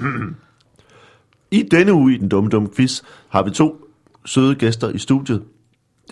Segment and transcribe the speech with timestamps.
[1.50, 3.88] I denne uge i den dumme dumme quiz har vi to
[4.24, 5.42] søde gæster i studiet.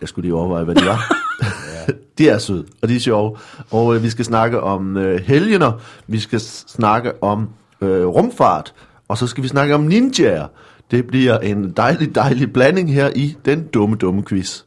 [0.01, 1.17] Jeg skulle lige overveje, hvad de var.
[2.19, 3.37] de er søde, og de er sjove.
[3.71, 5.73] Og øh, vi skal snakke om øh, helgener,
[6.07, 7.49] vi skal snakke om
[7.81, 8.75] øh, rumfart,
[9.09, 10.47] og så skal vi snakke om ninjaer.
[10.91, 14.63] Det bliver en dejlig, dejlig blanding her i den dumme, dumme quiz.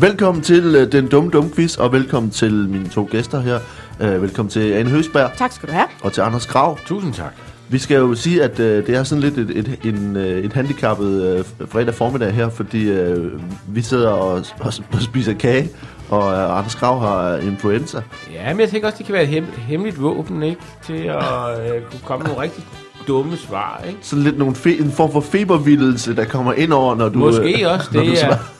[0.00, 3.58] Velkommen til øh, den dumme, dumme quiz, og velkommen til mine to gæster her.
[4.00, 5.86] Øh, velkommen til Anne Høsberg Tak skal du have.
[6.02, 6.78] og til Anders Krav.
[6.86, 7.32] Tusind tak.
[7.68, 10.52] Vi skal jo sige, at øh, det er sådan lidt et, et, en, øh, et
[10.52, 13.32] handicappet øh, fredag formiddag her, fordi øh,
[13.68, 15.68] vi sidder og, og, og spiser kage,
[16.10, 18.02] og øh, Anders Krav har influenza.
[18.32, 20.60] Ja, men jeg tænker også, det kan være et hem, hemmeligt våben, ikke?
[20.86, 21.16] Til at
[21.60, 22.64] øh, kunne komme med nogle rigtig
[23.08, 23.98] dumme svar, ikke?
[24.02, 27.18] Sådan lidt nogle fe, en form for febervildelse, der kommer ind over, når du...
[27.18, 28.59] Måske øh, også når du det, er, svarer.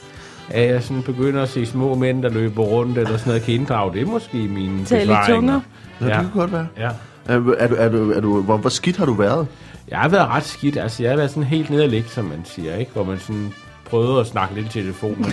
[0.51, 3.55] At jeg sådan begynder at se små mænd, der løber rundt, eller sådan noget, kan
[3.55, 5.35] inddrage det er måske mine Tal i besvaringer.
[5.37, 5.61] tunger.
[6.01, 6.67] Ja, det Ja, kan godt være.
[6.79, 6.91] ja.
[7.27, 9.47] Er, er, du, er, du, er du, hvor, hvor skidt har du været?
[9.89, 10.77] Jeg har været ret skidt.
[10.77, 12.91] Altså, jeg har været sådan helt nede at ligge, som man siger, ikke?
[12.93, 13.53] Hvor man sådan
[13.85, 15.33] prøvede at snakke lidt i telefonen,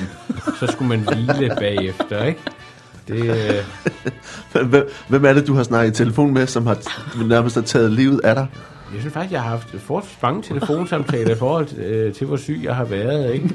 [0.59, 2.39] så skulle man hvile bagefter, ikke?
[3.07, 6.77] Det, øh, Hvem, hvem er det, du har snakket i telefon med, som har
[7.27, 8.47] nærmest har taget livet af dig?
[8.93, 12.37] Jeg synes faktisk, jeg har haft forholdsvis mange telefonsamtaler i forhold til, øh, til, hvor
[12.37, 13.49] syg jeg har været, ikke?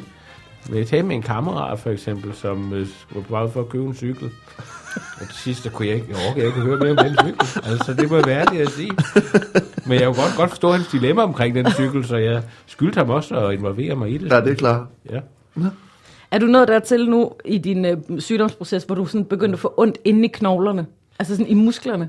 [0.68, 3.68] Men jeg talte med en kammerat, for eksempel, som øh, var på vej for at
[3.68, 4.30] købe en cykel.
[5.20, 7.70] Og til sidst, der kunne jeg ikke, jeg orkede ikke høre mere om den cykel.
[7.70, 8.92] Altså, det må jeg være det at sige.
[9.86, 13.10] Men jeg kunne godt, godt forstå hans dilemma omkring den cykel, så jeg skyldte ham
[13.10, 14.30] også at involvere mig i det.
[14.32, 14.86] Ja, det er klart.
[15.10, 15.20] Ja.
[16.30, 19.74] Er du nået dertil nu i din øh, sygdomsproces, hvor du sådan begyndte at få
[19.76, 20.86] ondt inde i knoglerne?
[21.18, 22.08] Altså sådan i musklerne?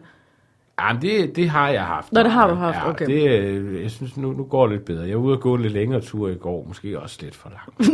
[0.82, 2.12] Jamen, det, det har jeg haft.
[2.14, 3.06] Nå, det har du haft, ja, okay.
[3.06, 5.08] Det, øh, jeg synes, nu, nu går det lidt bedre.
[5.08, 6.66] Jeg var ude og gå en lidt længere tur i går.
[6.68, 7.92] Måske også lidt for langt.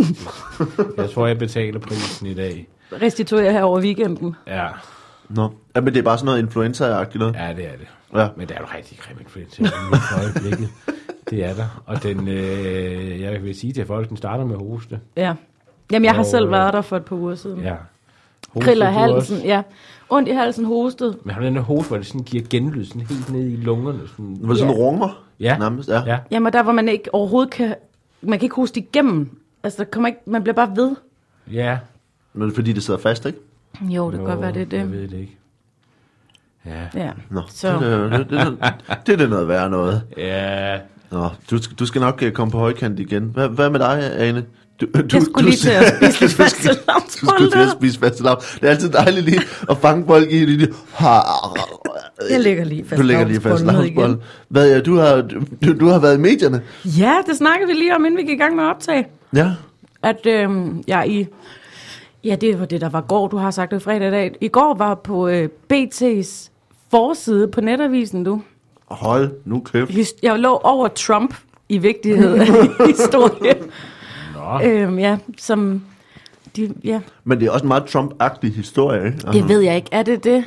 [0.97, 2.67] jeg tror, jeg betaler prisen i dag.
[3.01, 4.35] Restituerer her over weekenden.
[4.47, 4.67] Ja,
[5.29, 5.49] Nå.
[5.75, 7.35] Ja, men det er bare sådan noget influenza-agtigt noget.
[7.35, 7.87] ja det er det.
[8.15, 8.27] Ja.
[8.37, 10.69] Men der er jo rigtig grim influenza for øjeblikket.
[11.29, 11.83] Det er der.
[11.85, 14.99] Og den, øh, jeg vil sige til folk, den starter med hoste.
[15.17, 15.33] Ja.
[15.91, 17.59] Jamen, jeg har Og, selv øh, været der for et par uger siden.
[17.59, 17.75] Ja.
[18.61, 19.47] Kriller halsen, også?
[19.47, 19.61] ja.
[20.09, 21.17] Ondt i halsen, hostet.
[21.23, 23.55] Men har du den der hoste, hvor det sådan giver genlyd sådan helt ned i
[23.55, 23.99] lungerne?
[24.07, 24.79] Sådan, Var det sådan Ja.
[24.79, 25.23] runger?
[25.39, 25.57] Ja.
[25.57, 26.03] Nærmest, ja.
[26.05, 26.17] ja.
[26.31, 27.75] Jamen, der hvor man ikke overhovedet kan...
[28.21, 29.37] Man kan ikke hoste igennem.
[29.63, 30.95] Altså, der kommer ikke, man bliver bare ved.
[31.51, 31.77] Ja.
[32.33, 33.39] Men det er fordi, det sidder fast, ikke?
[33.81, 34.91] Jo, det kan godt være, det er Jeg det.
[34.91, 35.37] ved det ikke.
[36.65, 36.87] Ja.
[36.95, 37.11] Ja.
[37.29, 37.67] Nå, Så.
[37.79, 38.57] det, er, det, det,
[39.07, 40.01] det, det er noget værre noget.
[40.17, 40.79] Ja,
[41.11, 43.23] Nå, du, skal- du skal nok øh, komme på højkant igen.
[43.23, 44.45] Hvad, hvad med dig, Ane?
[44.81, 47.71] Du, du, Jeg skulle lige til at spise lidt du fastelavnsbolle Du skulle til at
[47.77, 48.37] spise fastelavn.
[48.39, 50.73] Det er altid dejligt lige at fange bold i det.
[52.29, 54.21] Jeg lægger lige Du lægger lige ned igen.
[54.49, 55.21] Hvad, ja, du, har,
[55.65, 56.61] du, du har været i medierne.
[56.85, 59.07] Ja, det snakker vi lige om, inden vi gik i gang med at optage.
[59.35, 59.51] Ja.
[60.03, 60.49] At øh,
[60.87, 61.27] jeg i...
[62.23, 63.27] Ja, det var det, der var går.
[63.27, 64.35] Du har sagt det fredag i dag.
[64.41, 66.49] I går var på øh, BT's
[66.91, 68.41] forside på netavisen, du.
[68.85, 69.91] Hold nu kæft.
[70.23, 71.35] Jeg lå over Trump
[71.69, 72.47] i vigtighed af
[72.95, 73.55] historie.
[74.57, 74.69] Nå.
[74.69, 75.81] øhm, ja, som...
[76.55, 79.17] De, ja, Men det er også en meget Trump-agtig historie, ikke?
[79.25, 79.89] Altså, det ved jeg ikke.
[79.91, 80.43] Er det det?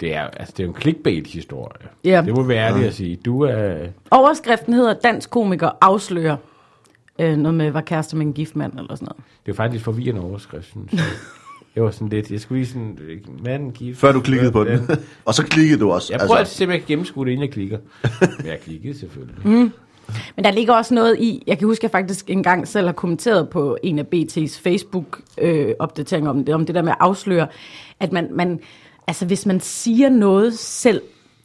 [0.00, 1.88] Det er, altså, det er jo en clickbait-historie.
[2.04, 2.22] Ja.
[2.26, 3.16] Det må være ærligt at sige.
[3.16, 3.74] Du er...
[4.10, 6.36] Overskriften hedder Dansk komiker afslører
[7.18, 9.16] øh, noget med, var kæreste med en gift mand eller sådan noget.
[9.16, 11.00] Det er jo faktisk forvirrende overskrift, synes jeg.
[11.76, 12.30] Jeg var sådan lidt...
[12.30, 12.98] Jeg skulle lige sådan...
[13.44, 13.98] Manden gift...
[13.98, 14.90] Før du klikkede på den.
[15.24, 16.12] og så klikkede du også.
[16.12, 16.54] Jeg prøver altså.
[16.54, 17.78] simpelthen at gennemskue det, inden jeg klikker.
[18.38, 19.48] Men jeg klikkede selvfølgelig.
[19.48, 19.72] Mm.
[20.36, 22.92] Men der ligger også noget i, jeg kan huske, at jeg faktisk engang selv har
[22.92, 27.46] kommenteret på en af BT's Facebook-opdateringer om det, om det der med at afsløre,
[28.00, 28.60] at man, man
[29.06, 31.02] altså hvis man siger noget selv,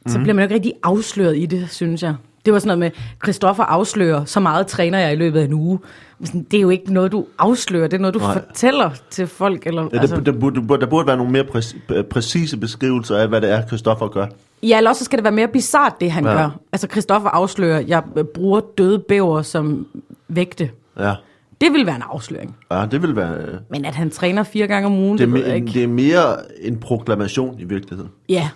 [0.08, 2.16] så bliver man jo ikke rigtig afsløret i det, synes jeg.
[2.48, 5.54] Det var sådan noget med, Christoffer afslører, så meget træner jeg i løbet af en
[5.54, 5.80] uge.
[6.24, 8.34] Sådan, det er jo ikke noget, du afslører, det er noget, du Nej.
[8.34, 9.68] Fortæller til folk.
[9.68, 13.28] Eller, Ja, der, altså, der, burde, der burde være nogle mere præ- præcise beskrivelser af,
[13.28, 14.26] hvad det er, Christoffer gør.
[14.64, 16.34] Ja, eller også så skal det være mere bizart, det han Ja.
[16.34, 16.50] gør.
[16.72, 19.88] Altså, Christoffer afslører, jeg øh, bruger døde bæver som
[20.28, 20.70] vægte.
[21.00, 21.14] Ja,
[21.62, 22.56] Det vil være en afsløring.
[22.72, 23.38] ja det vil være...
[23.70, 25.68] Men at han træner fire gange om ugen, Det er, det, det ikke.
[25.74, 28.12] det er mere en proklamation i virkeligheden.
[28.30, 28.50] Ja.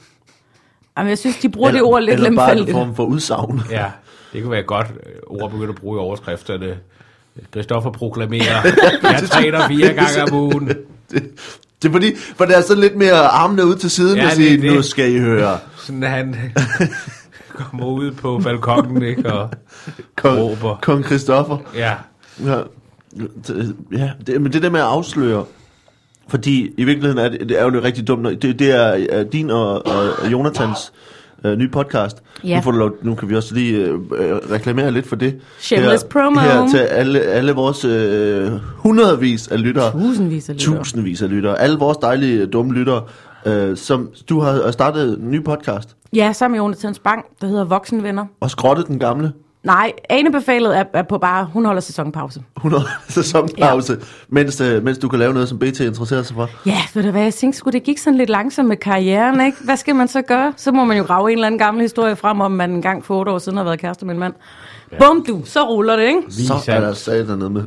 [0.98, 2.78] Jamen, jeg synes, de bruger det ord lidt eller bare en lemfældigt.
[2.78, 3.62] form for udsagn.
[3.72, 3.86] Ja,
[4.34, 6.78] det kunne være et godt øh, ord at begynde at bruge i overskrifterne.
[7.52, 8.62] Christoffer proklamerer,
[9.04, 10.68] jeg træner fire gange om ugen.
[11.12, 11.24] Det,
[11.82, 14.28] det er fordi, for det er sådan lidt mere armene ud til siden, Ja, og
[14.30, 14.74] det sige, det.
[14.74, 15.58] nu skal I høre.
[15.78, 16.36] Sådan han
[17.56, 19.34] kommer ud på balkongen, ikke?
[19.34, 19.50] Og
[20.16, 20.78] Kong, råber.
[20.82, 21.58] Kong Christoffer.
[21.76, 21.94] Ja,
[22.46, 22.60] Ja,
[23.48, 25.46] det- ja det, men det der med at afsløre,
[26.32, 28.42] fordi i virkeligheden er det, det er jo det rigtig dumt.
[28.42, 30.94] Det, det er øh, din og, og Jonathans
[31.46, 32.18] øh, nye podcast.
[32.44, 32.56] Ja.
[32.56, 35.40] Nu, får du lov, nu kan vi også lige øh, øh, reklamere lidt for det.
[35.60, 36.40] Shameless her, promo.
[36.40, 39.92] Her til alle, alle vores øh, hundredvis af lyttere.
[39.92, 40.78] Tusindvis af lyttere.
[40.78, 41.60] Tusindvis af lyttere.
[41.62, 43.04] Alle vores dejlige, dumme lyttere
[43.46, 47.64] øh, som du har startet en ny podcast, Ja, sammen med Jonathans Bang, der hedder
[47.66, 48.26] Voksenvenner.
[48.40, 49.32] og skrottet den gamle.
[49.64, 52.44] Nej, Anebefalet er, er på bare, hun holder sæsonpause.
[52.58, 54.06] 100 sæsonpause, ja.
[54.30, 56.50] mens, øh, mens du kan lave noget, som BT interesserer sig for.
[56.66, 59.58] Ja, ved du hvad, jeg tænkte sgu, det gik sådan lidt langsomt med karrieren, ikke?
[59.64, 60.54] Hvad skal man så gøre?
[60.58, 63.20] Så må man jo grave en eller anden gammel historie frem, om man engang for
[63.20, 64.34] otte år siden har været kæreste med en mand.
[64.92, 64.98] Ja.
[64.98, 66.22] Bum du, så ruller det, ikke?
[66.30, 67.64] Så er der sat dernede med.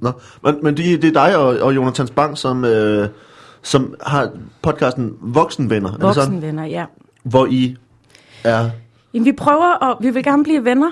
[0.00, 0.12] Nå,
[0.44, 3.08] men, men det, det er dig og, og Jonathan Spang, som, øh,
[3.62, 4.30] som har
[4.62, 5.98] podcasten Voksenvenner, er?
[6.00, 6.84] Voksenvenner, ja.
[7.22, 7.76] Hvor I
[8.44, 8.70] er...
[9.14, 10.90] Jamen, vi prøver, og vi vil gerne blive venner.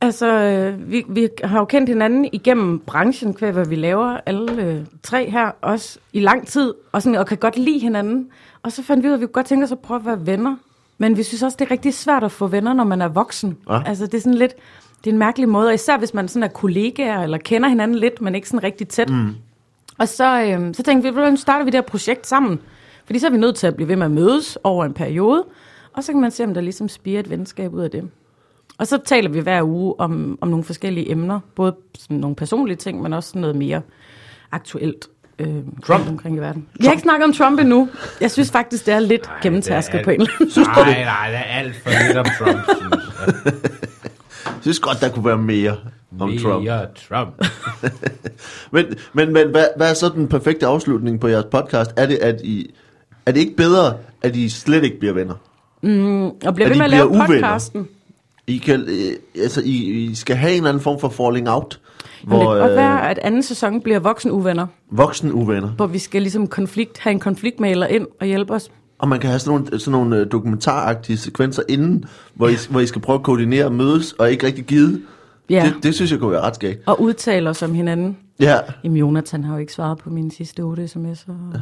[0.00, 4.62] Altså, øh, vi, vi har jo kendt hinanden igennem branchen, hver hvad vi laver, alle
[4.62, 8.28] øh, tre her, også i lang tid, og, sådan, og kan godt lide hinanden.
[8.62, 10.06] Og så fandt vi ud af, at vi kunne godt tænke os at prøve at
[10.06, 10.56] være venner.
[10.98, 13.56] Men vi synes også, det er rigtig svært at få venner, når man er voksen.
[13.70, 13.82] Ja.
[13.86, 14.54] Altså, det er sådan lidt,
[15.04, 17.96] det er en mærkelig måde, og især hvis man sådan er kollegaer, eller kender hinanden
[17.98, 19.10] lidt, men ikke sådan rigtig tæt.
[19.10, 19.34] Mm.
[19.98, 22.26] Og så, øh, så tænkte vi, "Ved du hvad, nu starter vi det her projekt
[22.26, 22.60] sammen.
[23.06, 25.44] Fordi så er vi nødt til at blive ved med at mødes over en periode,
[25.98, 28.10] og så kan man se, om der ligesom spiger et venskab ud af det.
[28.78, 32.76] Og så taler vi hver uge om, om nogle forskellige emner, både sådan nogle personlige
[32.76, 33.80] ting, men også sådan noget mere
[34.52, 35.08] aktuelt
[35.38, 35.48] øh,
[35.88, 36.66] rundt omkring i verden.
[36.80, 37.88] Vi har ikke snakket om Trump endnu.
[38.20, 40.62] Jeg synes faktisk, det er lidt gennemtærsket det er- på en eller anden
[40.94, 43.04] Nej, nej, der er alt for lidt om Trump, synes
[43.44, 43.52] jeg.
[44.44, 45.76] Jeg synes godt, der kunne være mere
[46.20, 46.62] om Trump.
[46.64, 47.44] Mere Trump.
[48.72, 51.90] Men, men, men hvad, hvad er så den perfekte afslutning på jeres podcast?
[51.96, 52.74] Er det, at I,
[53.26, 55.34] er det ikke bedre, at I slet ikke bliver venner?
[55.82, 57.26] Og bliver ved med at lave uvenner.
[57.26, 57.88] podcasten.
[58.46, 59.70] I, kan, øh, altså, I,
[60.04, 61.80] I skal have en eller anden form for falling out,
[62.24, 65.68] Men det hvor kan godt øh, være, at anden sæson bliver voksen uvenner, voksen uvenner.
[65.68, 68.70] hvor vi skal ligesom konflikt, have en konfliktmaler ind og hjælpe os.
[68.98, 72.04] Og man kan have sådan nogle, sådan nogle øh, dokumentaragtige sekvenser inden,
[72.34, 75.00] hvor I, hvor I skal prøve at koordinere og mødes, og ikke rigtig give.
[75.50, 76.82] Ja, Det, det synes jeg kunne være ret skægt.
[76.86, 78.16] og udtale os om hinanden.
[78.40, 81.30] Ja, Jamen, Jonathan har jo ikke svaret på mine sidste otte sms'er.
[81.30, 81.60] og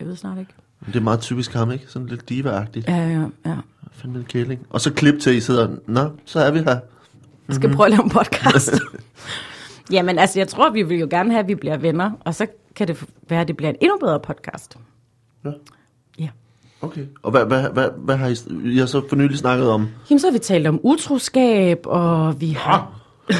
[0.00, 0.52] Jeg ved snart ikke.
[0.86, 1.84] Det er meget typisk ham, ikke?
[1.88, 2.88] Sådan lidt diva-agtigt.
[2.88, 3.56] Ja, ja, ja.
[3.92, 4.66] Fandme en kæling.
[4.70, 6.78] Og så klip til, at I sidder, nå, så er vi her.
[7.48, 8.72] Jeg skal prøve at lave en podcast.
[9.92, 12.10] Jamen, altså, jeg tror, vi vil jo gerne have, at vi bliver venner.
[12.20, 12.46] Og så
[12.76, 14.76] kan det være, at det bliver en endnu bedre podcast.
[15.44, 15.50] Ja.
[16.18, 16.28] Ja.
[16.80, 17.06] Okay.
[17.22, 18.36] Og hvad, hvad, hvad, hvad har I,
[18.72, 19.88] I har så for nylig snakket om?
[20.10, 22.92] Jamen, så har vi talt om utroskab, og vi har...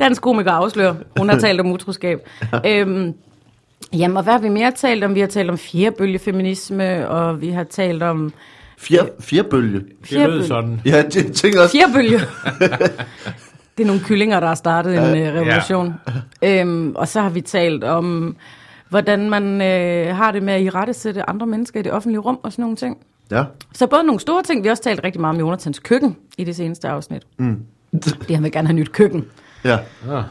[0.00, 0.94] Dansk komiker afslører.
[1.18, 2.28] Hun har talt om utroskab.
[2.66, 3.14] øhm,
[3.92, 5.14] jamen, og hvad har vi mere talt om?
[5.14, 8.32] Vi har talt om fjerbølgefeminisme, og vi har talt om
[8.78, 9.80] Fjer, fjerbølge.
[10.10, 10.80] Det lød sådan.
[10.84, 11.76] Ja, det jeg tænker også.
[11.78, 12.18] fjerbølge.
[13.78, 15.94] det er nogle kyllinger, der har startet en øh, revolution.
[16.42, 18.36] Øhm, og så har vi talt om,
[18.88, 22.20] hvordan man øh, har det med at i rette sætte andre mennesker i det offentlige
[22.20, 22.96] rum og sådan nogle ting.
[23.30, 23.44] Ja.
[23.72, 26.44] Så både nogle store ting, vi har også talt rigtig meget om Jonathans køkken i
[26.44, 27.22] det seneste afsnit.
[27.36, 27.60] Mm.
[27.92, 29.24] Det han vil gerne have nyt køkken.
[29.64, 29.78] Ja.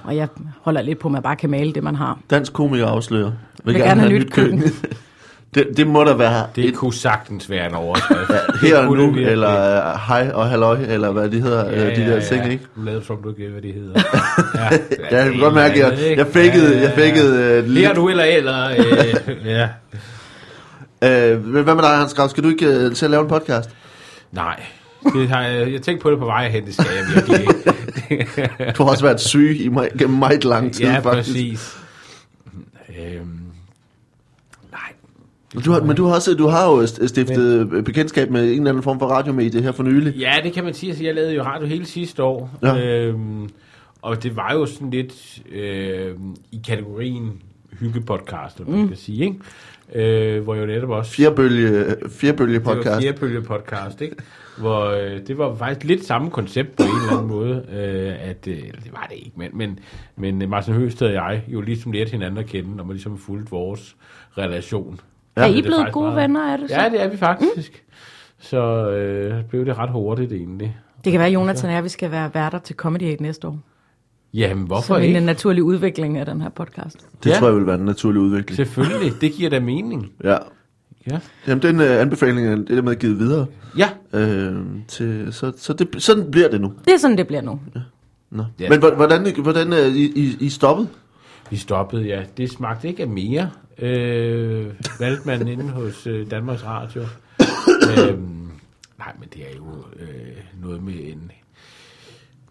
[0.03, 0.27] Og jeg
[0.61, 2.19] holder lidt på, at man bare kan male det, man har.
[2.29, 3.31] Dansk komiker afslører.
[3.63, 4.63] Vil, gerne have nyt køkken.
[5.55, 8.31] det, det må der være Det et, kunne sagtens være en overskrift.
[8.61, 9.49] her og nu, eller
[9.93, 12.65] uh, hej og halløj, eller hvad de hedder, ja, de der ting, ikke?
[12.75, 14.01] Du lavede som du ikke hvad de hedder.
[14.55, 14.77] Ja,
[15.11, 17.95] Ja, jeg kan godt mærke, at jeg, jeg fækkede, jeg fækkede uh, lidt.
[17.95, 18.69] du eller eller?
[18.69, 19.63] Øh, ja.
[21.35, 22.29] Uh, hvad med dig, Hans Grav?
[22.29, 23.69] Skal du ikke uh, til at lave en podcast?
[24.31, 24.59] Nej.
[25.03, 27.53] Det har jeg, jeg tænkte på det på vej hen, det skal jeg virkelig ikke.
[28.77, 31.29] Du har også været syg i mig, gennem meget lang tid, ja, faktisk.
[31.29, 31.77] præcis.
[32.89, 33.39] Øhm,
[34.71, 35.61] nej.
[35.65, 38.69] Du har, men du har, også, du har jo stiftet men, bekendtskab med en eller
[38.69, 40.15] anden form for radiomedie her for nylig.
[40.15, 40.89] Ja, det kan man sige.
[40.89, 42.49] Altså, jeg lavede jo radio hele sidste år.
[42.63, 43.05] Ja.
[43.05, 43.49] Øhm,
[44.01, 46.15] og det var jo sådan lidt øh,
[46.51, 47.41] i kategorien
[47.79, 48.73] hyggepodcast, mm.
[48.73, 50.35] man kan sige, ikke?
[50.35, 51.11] Øh, hvor jo netop også...
[51.11, 53.01] Fjerbølge, fjerbølge Det var podcast.
[53.01, 54.15] Fjerbølge podcast, ikke?
[54.61, 58.47] Hvor øh, det var faktisk lidt samme koncept på en eller anden måde, øh, at
[58.47, 59.79] øh, eller det var det ikke, men, men,
[60.15, 63.51] men Martin Høsted og jeg jo ligesom lærte hinanden at kende, og man ligesom fulgte
[63.51, 63.95] vores
[64.37, 64.99] relation.
[65.37, 66.75] Ja, er I blevet gode meget- venner, er det så?
[66.75, 67.83] Ja, det er vi faktisk.
[67.87, 67.93] Mm.
[68.39, 70.77] Så øh, blev det ret hurtigt egentlig.
[71.03, 73.47] Det kan være, at Jonathan og jeg, vi skal være værter til Comedy Aid næste
[73.47, 73.59] år.
[74.33, 75.19] Jamen, hvorfor Som en ikke?
[75.19, 77.07] naturlig udvikling af den her podcast.
[77.23, 77.35] Det Ja.
[77.35, 78.55] tror jeg vil være en naturlig udvikling.
[78.55, 80.11] Selvfølgelig, det giver da mening.
[80.23, 80.37] Ja.
[81.07, 81.19] Ja.
[81.47, 83.45] Jamen, den uh, anbefaling er det med givet videre.
[83.77, 83.89] Ja.
[84.13, 84.55] Øh,
[84.87, 86.73] til, så så det, sådan bliver det nu.
[86.85, 87.59] Det er sådan, det bliver nu.
[88.31, 88.45] Nå.
[88.59, 88.69] Ja.
[88.69, 90.89] Men hvor- hvordan, hvordan er I, I, I stoppet?
[91.49, 92.23] Vi stoppede, ja.
[92.37, 94.67] Det smagte ikke af mere, øh,
[94.99, 97.01] valgte man inde hos øh, Danmarks Radio.
[97.01, 98.49] øhm,
[98.99, 99.65] nej, men det er jo
[99.99, 100.07] øh,
[100.61, 101.31] noget med en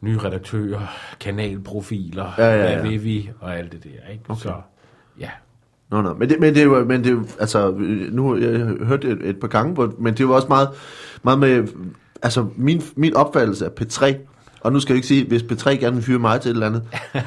[0.00, 2.80] ny redaktør, kanalprofiler, Ja, ja, ja.
[2.80, 4.24] hvad vil vi, og alt det der, ikke?
[4.28, 4.40] Okay.
[4.42, 4.54] Så,
[5.20, 5.30] ja.
[5.90, 6.14] Nå, nå.
[6.14, 7.74] Men det, men det er jo, men det er jo, altså,
[8.10, 10.68] nu har jeg hørt et, et par gange, hvor, men det er jo også meget,
[11.22, 11.68] meget med,
[12.22, 14.14] altså, min, min opfattelse af P3,
[14.60, 16.66] Og nu skal jeg ikke sige, hvis P3 gerne vil fyre mig til et eller
[16.66, 16.82] andet,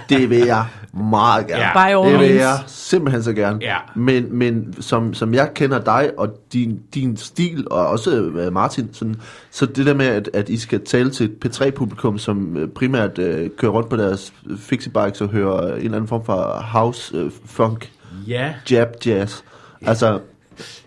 [0.09, 1.79] det vil jeg meget gerne.
[1.79, 2.09] Ja.
[2.09, 3.59] Det vil jeg simpelthen så gerne.
[3.61, 3.77] Ja.
[3.95, 8.89] Men, men som, som jeg kender dig og din, din stil, og også øh, Martin,
[8.93, 9.15] sådan,
[9.51, 13.19] så det der med, at, at I skal tale til et P3-publikum, som øh, primært
[13.19, 17.31] øh, kører rundt på deres fixie-bikes og hører en eller anden form for house, øh,
[17.45, 17.91] funk,
[18.27, 19.41] Ja, jab, jazz.
[19.81, 20.19] Altså,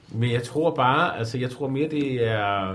[0.09, 2.75] men jeg tror bare, altså jeg tror mere det er,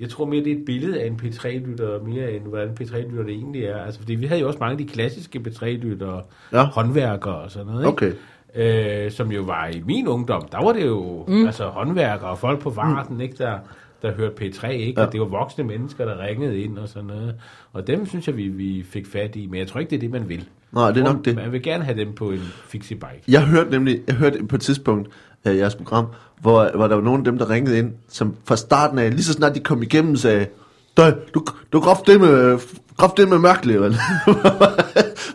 [0.00, 3.34] jeg tror mere det er et billede af en P3-lytter, mere end hvordan P3-lytter det
[3.34, 3.82] egentlig er.
[3.84, 6.64] Altså fordi vi havde jo også mange af de klassiske P3-lyttere, Ja.
[6.64, 7.88] håndværkere og sådan noget, ikke?
[7.88, 9.04] okay.
[9.04, 11.46] øh, som jo var i min ungdom, der var det jo mm.
[11.46, 13.20] altså håndværkere og folk på farten, mm.
[13.20, 13.58] ikke, der,
[14.02, 15.00] der hørte P3, ikke?
[15.00, 15.06] Ja.
[15.06, 17.34] Og det var voksne mennesker, der ringede ind og sådan noget.
[17.72, 20.00] Og dem synes jeg, vi, vi fik fat i, men jeg tror ikke, det er
[20.00, 20.44] det, man vil.
[20.72, 21.36] Nej, det er nok det.
[21.36, 23.22] Man vil gerne have dem på en fixie bike.
[23.28, 25.08] Jeg hørte nemlig, jeg hørte på et tidspunkt
[25.44, 26.06] af jeres program,
[26.40, 29.24] hvor, hvor der var nogle af dem, der ringede ind, som fra starten af, lige
[29.24, 30.46] så snart de kom igennem, sagde,
[30.98, 31.80] "Døj, du, du
[33.16, 33.94] det med mærkeligt, vel?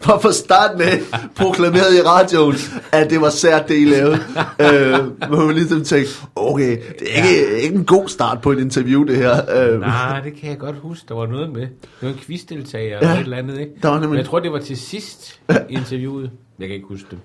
[0.01, 0.99] For fra starten af
[1.35, 2.55] proklameret i radioen,
[2.91, 4.13] at det var sært, det I lavede.
[4.59, 8.59] øh, hvor man ligesom tænkte, okay, det er ikke, ikke en god start på et
[8.59, 9.41] interview, det her.
[9.73, 11.05] Øh, Nej, det kan jeg godt huske.
[11.09, 11.61] Der var noget med.
[11.61, 11.69] Det
[12.01, 13.71] var en quizdeltager Ja, ja, eller et eller andet, ikke?
[13.81, 15.39] der var nemlig- Men jeg tror, det var til sidst
[15.69, 16.31] i interviewet.
[16.59, 17.19] Jeg kan ikke huske det.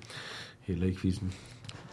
[0.67, 1.33] Heller ikke quizzen.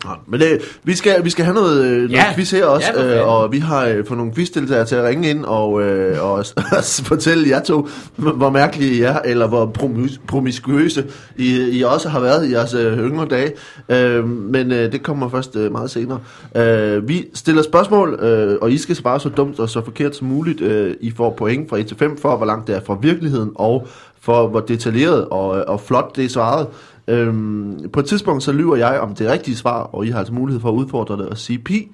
[0.05, 2.33] Nå, Men det, vi, skal, vi skal have noget, øh, noget Ja.
[2.35, 5.29] quiz her også, Ja, øh, og vi har øh, fået nogle quizdeltagere til at ringe
[5.29, 6.45] ind og, øh, og
[7.05, 11.05] fortælle jer to, hvor mærkelige I er, eller hvor promis- promiskuøse
[11.37, 13.51] I, I også har været i jeres øh, yngre dage.
[13.89, 16.19] Øh, men øh, det kommer først øh, meget senere.
[16.55, 20.27] Øh, vi stiller spørgsmål, øh, og I skal svare så dumt og så forkert som
[20.27, 20.61] muligt.
[20.61, 23.51] Øh, I får point fra 1 til 5 for, hvor langt det er fra virkeligheden,
[23.55, 23.87] og
[24.21, 26.67] for hvor detaljeret og, og flot det er svaret.
[27.07, 30.33] Øhm, på et tidspunkt så lyver jeg om det rigtige svar, og I har altså
[30.33, 31.91] mulighed for at udfordre det og sige pi,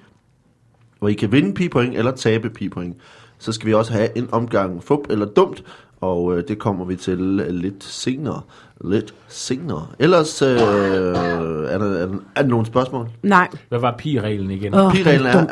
[0.98, 2.96] hvor I kan vinde pi-point eller tabe pi-point.
[3.38, 5.64] Så skal vi også have en omgang fup eller dumt,
[6.00, 8.40] og øh, det kommer vi til øh, lidt senere.
[8.84, 9.86] Lidt senere.
[9.98, 13.08] Ellers, øh, er, der, er, der, er der nogle spørgsmål?
[13.22, 13.48] Nej.
[13.68, 14.74] Hvad var pi-reglen igen?
[14.74, 15.46] Åh, Pi-reglen er...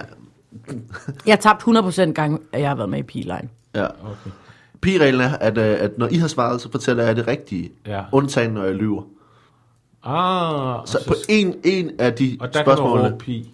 [1.26, 3.48] Jeg har tabt 100% gang, at jeg har været med i P-line.
[3.74, 3.84] Ja.
[3.84, 4.30] Okay.
[4.82, 7.72] Pi-reglen er, at, øh, at når I har svaret, så fortæller jeg det rigtige.
[7.86, 8.02] Ja.
[8.12, 9.02] Undtagen, når jeg lyver.
[10.04, 13.50] Ah, og, Så på en, en af de og der kan man spørgsmål, pi.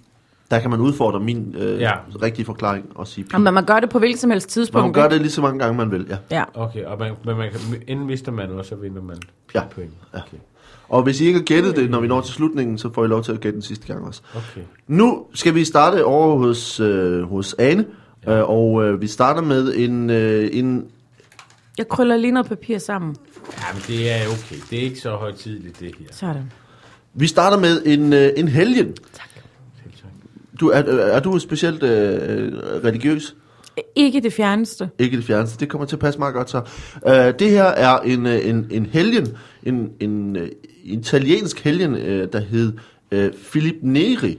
[0.51, 1.89] der kan man udfordre min øh, ja.
[1.91, 1.93] Ja.
[2.23, 3.35] rigtige forklaring og sige pi.
[3.35, 4.85] Og man, man gør det på hvilket som helst tidspunkt.
[4.85, 6.17] Man gør det lige så mange gange, man vil, ja.
[6.31, 6.45] Ja.
[6.55, 9.17] Okay, og man, men man kan, enten mister man, og så vinder man
[9.55, 9.63] Ja.
[9.75, 9.91] point.
[10.13, 10.37] Okay.
[10.89, 13.09] Og hvis I ikke har gættet det, når vi når til slutningen, så får I
[13.09, 14.23] lov til at gætte den sidste gang også.
[14.37, 14.61] okay.
[14.87, 17.85] Nu skal vi starte over hos, øh, hos Ane,
[18.27, 18.39] ja.
[18.39, 20.87] øh, og øh, vi starter med en, øh, en...
[21.79, 23.17] Jeg krøller lige noget papir sammen.
[23.69, 24.57] Jamen, det er okay.
[24.71, 26.07] Det er ikke så højtidligt, det her.
[26.13, 26.53] Sådan.
[27.15, 28.87] Vi starter med en, øh, en helgen.
[29.13, 29.29] Tak.
[30.61, 32.53] Du, er, øh, er du specielt øh,
[32.85, 33.37] religiøs?
[33.95, 34.91] Ikke det fjerneste.
[34.99, 35.61] Ikke det fjerneste.
[35.61, 36.63] Det kommer til at passe meget godt så.
[37.07, 40.49] Øh, det her er en, øh, en, en helgen, en, en øh,
[40.85, 42.73] italiensk helgen, øh, der hed
[43.11, 44.39] øh, Philip Neri.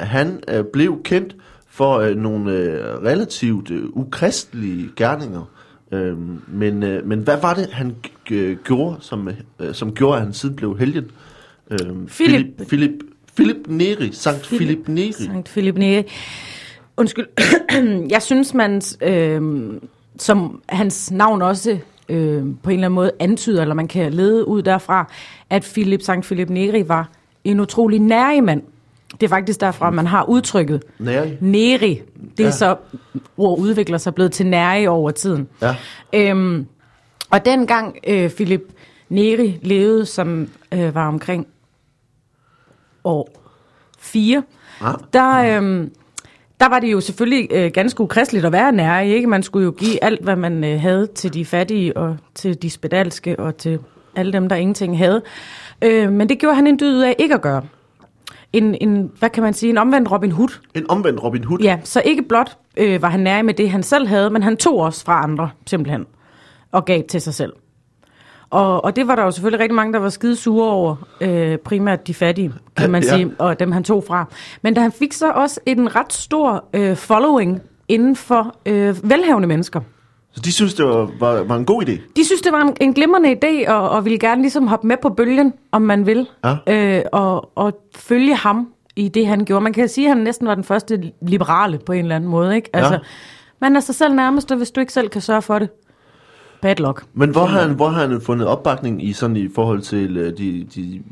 [0.00, 1.36] Han øh, blev kendt
[1.68, 5.50] for øh, nogle øh, relativt øh, ukristelige gerninger.
[5.92, 6.16] Øh,
[6.48, 7.96] men, øh, men hvad var det, han
[8.64, 9.28] gjorde, som,
[9.60, 11.10] øh, som gjorde, at han siden blev helgen?
[11.70, 12.46] Øh, Philip.
[12.68, 12.90] Philip,
[13.36, 15.12] Philip Neri, Sankt Philip, Philip Neri.
[15.12, 16.04] Sankt Philip Neri.
[16.96, 17.26] Undskyld.
[18.14, 19.42] jeg synes, man, øh,
[20.18, 21.78] som hans navn også
[22.08, 25.12] øh, på en eller anden måde antyder, eller man kan lede ud derfra,
[25.50, 27.08] at Philip Sankt Philip Neri var
[27.44, 28.62] en utrolig nærig mand.
[29.12, 31.36] Det er faktisk derfra, man har udtrykket Neri.
[31.40, 32.02] Neri.
[32.14, 32.44] Det er Ja.
[32.44, 32.50] ja.
[32.50, 32.76] så,
[33.36, 35.48] ord udvikler sig blevet til nærig over tiden.
[35.62, 35.76] Ja.
[36.12, 36.66] Øhm,
[37.30, 38.62] og dengang øh, Philip
[39.08, 41.46] Neri levede, som øh, var omkring
[43.04, 43.28] år
[43.98, 44.42] 4,
[44.80, 44.94] Ah.
[45.12, 45.90] der, øhm,
[46.60, 49.26] der var det jo selvfølgelig øh, ganske ukristeligt at være nær, ikke?
[49.26, 52.70] Man skulle jo give alt, hvad man øh, havde til de fattige og til de
[52.70, 53.78] spedalske og til
[54.16, 55.22] alle dem, der ingenting havde.
[55.84, 57.62] Øh, men det gjorde han en dyd af ikke at gøre.
[58.52, 60.48] En, en, hvad kan man sige, en omvendt Robin Hood.
[60.74, 61.58] En omvendt Robin Hood.
[61.60, 64.56] Ja, så ikke blot øh, var han nær med det, han selv havde, men han
[64.56, 66.06] tog også fra andre, simpelthen,
[66.72, 67.52] og gav til sig selv.
[68.50, 71.58] Og, og det var der jo selvfølgelig rigtig mange, der var skide sure over, øh,
[71.58, 73.08] primært de fattige, kan man Ja.
[73.08, 74.24] sige, og dem han tog fra.
[74.62, 79.48] Men da han fik så også en ret stor øh, following inden for øh, velhavende
[79.48, 79.80] mennesker.
[80.38, 81.92] Så de synes, det var, var, var en god idé.
[82.16, 84.96] De synes, det var en, en glimrende idé, og, og ville gerne ligesom hoppe med
[85.02, 86.56] på bølgen, om man vil, Ja.
[86.98, 89.60] øh, og, og følge ham i det, han gjorde.
[89.64, 92.56] Man kan sige, at han næsten var den første liberale på en eller anden måde.
[92.56, 92.70] Ikke?
[92.72, 92.98] Altså, Ja.
[93.60, 95.68] Man er sig selv nærmest, hvis du ikke selv kan sørge for det,
[96.62, 97.04] bad luck.
[97.14, 100.38] Men hvor har han, hvor har han fundet opbakning i sådan i forhold til øh,
[100.38, 101.02] de, de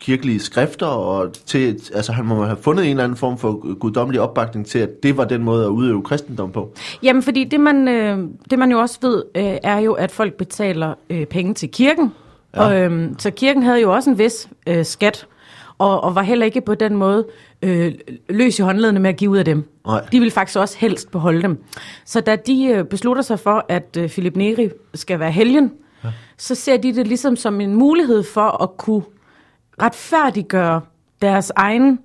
[0.00, 4.20] kirkelige skrifter, og til, altså han må have fundet en eller anden form for guddommelig
[4.20, 6.74] opbakning til, at det var den måde at udøve kristendom på.
[7.02, 8.18] Jamen, fordi det man, øh,
[8.50, 12.12] det man jo også ved, øh, er jo, at folk betaler øh, penge til kirken.
[12.56, 12.62] Ja.
[12.62, 15.26] Og, øh, så kirken havde jo også en vis øh, skat,
[15.78, 17.26] og, og var heller ikke på den måde
[17.62, 17.94] øh,
[18.28, 19.68] løs i håndledene med at give ud af dem.
[19.86, 20.04] Nej.
[20.12, 21.64] De vil faktisk også helst beholde dem.
[22.04, 25.72] Så da de øh, beslutter sig for, at øh, Philip Neri skal være helgen,
[26.04, 26.08] ja.
[26.36, 29.02] så ser de det ligesom som en mulighed for at kunne
[29.82, 30.80] retfærdiggøre
[31.22, 31.98] deres egen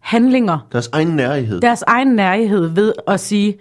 [0.00, 1.60] handlinger, Deres egen nærighed.
[1.60, 3.58] deres egen nærighed ved at sige,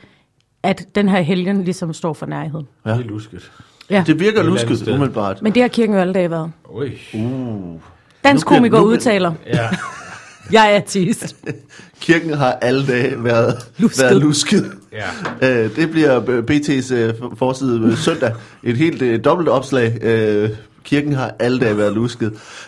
[0.64, 2.62] at den her helgen ligesom står for nærhed.
[2.86, 2.92] Ja.
[2.92, 3.52] Det er lusket.
[3.90, 4.04] Ja.
[4.08, 4.94] Det virker Et eller andet lusket, sted.
[4.94, 5.42] umiddelbart.
[5.42, 6.52] Men det har kirken jo alle dage været.
[6.70, 6.92] Ui.
[7.14, 7.80] Uh.
[8.24, 9.70] Dansk bliver- komiker bliver- udtaler, Ja.
[10.52, 11.36] jeg er artist.
[12.02, 14.04] Kirken har alle dage været Lusket.
[14.04, 14.72] Været lusket.
[14.92, 15.06] ja.
[15.64, 16.20] Øh, det bliver
[16.52, 18.34] BT's øh, forside øh, søndag.
[18.64, 19.98] Et helt øh, dobbelt opslag.
[20.04, 20.50] Øh,
[20.84, 22.28] kirken har alle dage været lusket.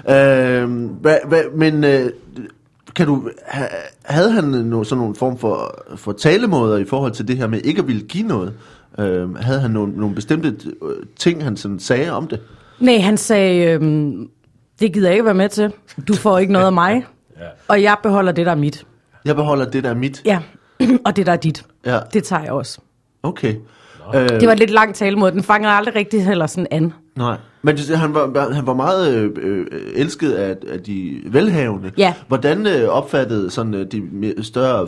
[0.09, 2.09] Øh, hva, hva, men øh,
[2.95, 3.65] kan du, ha,
[4.03, 7.59] havde han no, sådan nogle form for, for talemåder i forhold til det her med
[7.61, 8.53] ikke at ville give noget?
[8.99, 10.47] Øh, havde han nogle, nogle bestemte
[10.83, 12.39] øh, ting, han sådan sagde om det?
[12.79, 14.29] Nej, han sagde, øhm,
[14.79, 15.71] det gider jeg ikke være med til.
[16.07, 17.05] Du får ikke noget af mig,
[17.39, 17.45] Ja.
[17.67, 18.85] og jeg beholder det, der er mit.
[19.25, 20.21] Jeg beholder det, der er mit.
[20.25, 20.39] Ja,
[21.05, 21.65] og det, der er dit.
[21.85, 22.79] Ja, Det tager jeg også.
[23.23, 23.55] okay.
[24.15, 25.31] Øh, Det var lidt langt talemåde.
[25.31, 26.93] Den fanger aldrig rigtig heller sådan an.
[27.15, 29.65] Nej, men det- han var, han var meget øh, øh,
[29.95, 31.91] elsket af, af de velhavende.
[31.97, 32.13] Ja.
[32.27, 34.87] Hvordan øh, opfattede sådan, øh, de større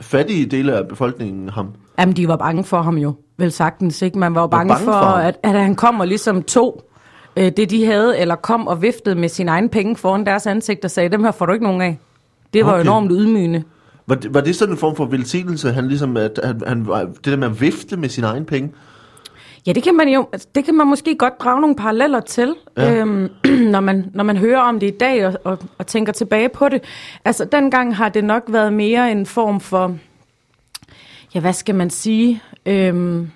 [0.00, 1.68] fattige dele af befolkningen ham?
[1.98, 4.18] Jamen, de var bange for ham jo, vel sagtens, ikke?
[4.18, 5.20] Man var jo bange, bange for, for ham?
[5.26, 6.84] at, at han kom og ligesom tog
[7.36, 10.84] øh, det, de havde, eller kom og viftede med sine egne penge foran deres ansigt
[10.84, 11.98] og sagde, dem her får du ikke nogen af.
[12.54, 12.82] Det var Okay.
[12.82, 13.62] enormt ydmygende.
[14.06, 17.00] Var det, var det sådan en form for velsignelse, han ligesom, at han, han var,
[17.04, 18.70] det der med at vifte med sine egne penge?
[19.68, 22.54] Ja, det kan man jo, altså, det kan man måske godt drage nogle paralleller til,
[22.76, 22.94] Ja.
[22.94, 23.28] øhm,
[23.74, 26.68] når, man, når man hører om det i dag og, og, og tænker tilbage på
[26.68, 26.82] det.
[27.24, 29.94] Altså, dengang har det nok været mere en form for,
[31.34, 32.42] ja, hvad skal man sige?
[32.66, 33.30] Øhm,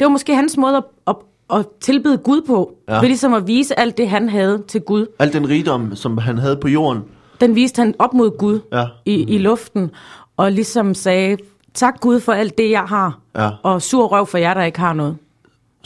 [0.00, 1.16] det var måske hans måde at, at,
[1.54, 2.94] at tilbede Gud på, Ja.
[3.00, 5.06] ved ligesom at vise alt det, han havde til Gud.
[5.18, 7.02] Al den rigdom, som han havde på jorden.
[7.40, 8.84] Den viste han op mod Gud Ja.
[9.04, 9.90] i, i luften,
[10.36, 11.36] og ligesom sagde,
[11.74, 13.50] tak Gud for alt det, jeg har, Ja.
[13.62, 15.16] og sur røv for jer, der ikke har noget.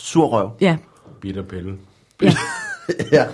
[0.00, 0.50] Surrøv.
[0.60, 0.76] Ja,
[1.20, 1.74] Bitter pille.
[2.22, 2.32] ja.
[3.12, 3.24] ja.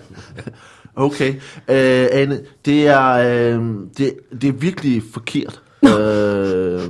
[0.96, 1.34] Okay.
[1.68, 3.64] Øh, Anne, det er, øh,
[3.98, 5.62] det, det er virkelig forkert.
[5.84, 6.80] øh,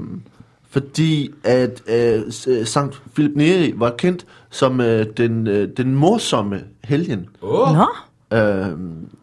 [0.71, 6.61] fordi at øh, S- Sankt Philip Neri var kendt som øh, den, øh, den morsomme
[6.85, 7.27] helgen.
[7.43, 7.77] Åh, oh.
[7.77, 7.87] Nå,
[8.33, 8.67] Øh,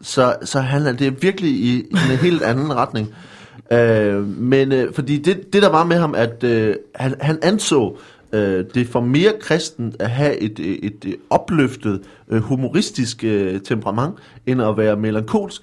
[0.02, 3.14] så, så han er det er virkelig i en helt anden retning.
[3.72, 7.98] Øh, men øh, fordi det, det der var med ham, at øh, han, han anså
[8.34, 14.16] øh, det for mere kristen at have et, et, et opløftet, øh, humoristisk øh, temperament,
[14.46, 15.62] end at være melankolsk.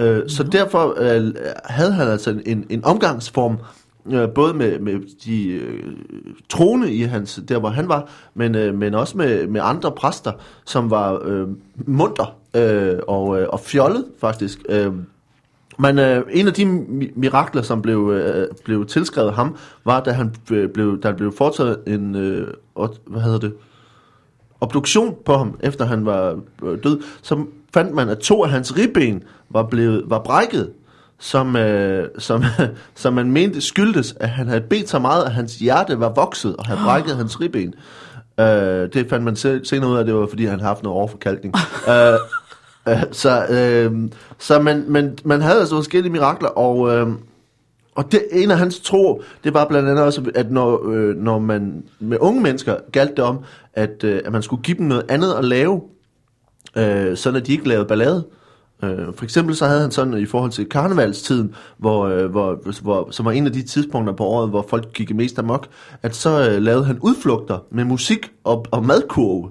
[0.00, 3.58] Øh, så derfor øh, havde han altså en, en omgangsform,
[4.10, 5.92] øh, både med, med de øh,
[6.48, 10.32] troende i hans, der hvor han var, men, øh, men også med, med andre præster,
[10.64, 11.48] som var øh,
[11.86, 14.58] munter øh, og, øh, og fjollet faktisk.
[14.68, 14.92] Øh,
[15.78, 20.10] men øh, en af de mi- mirakler, som blev, øh, blev tilskrevet ham, var, da
[20.12, 22.48] han øh, blev, der blev foretaget en, øh,
[23.06, 23.54] hvad hedder det,
[24.60, 28.76] obduktion på ham, efter han var øh, død, så fandt man, at to af hans
[28.76, 30.70] ribben var, blevet, var brækket,
[31.18, 32.44] som, øh, som,
[32.94, 36.56] som man mente skyldtes, at han havde bedt så meget, at hans hjerte var vokset
[36.56, 37.74] og havde brækket hans ribben.
[38.40, 38.46] Øh,
[38.92, 40.98] det fandt man se- senere ud af, at det var, fordi han havde haft noget
[40.98, 41.54] overforkalkning.
[41.90, 42.18] øh,
[42.88, 46.94] øh, så øh, så man, man, man havde altså forskellige mirakler, og...
[46.94, 47.08] Øh,
[47.94, 51.38] og det, en af hans tro, det var blandt andet også, at når, øh, når
[51.38, 53.38] man med unge mennesker galt det om,
[53.74, 55.80] at, øh, at man skulle give dem noget andet at lave,
[56.76, 58.26] øh, sådan at de ikke lavede ballade.
[58.82, 63.08] Øh, for eksempel så havde han sådan i forhold til karnevalstiden, hvor, øh, hvor, hvor,
[63.10, 65.66] som var en af de tidspunkter på året, hvor folk gik mest amok,
[66.02, 69.50] at så øh, lavede han udflugter med musik og, og madkurve.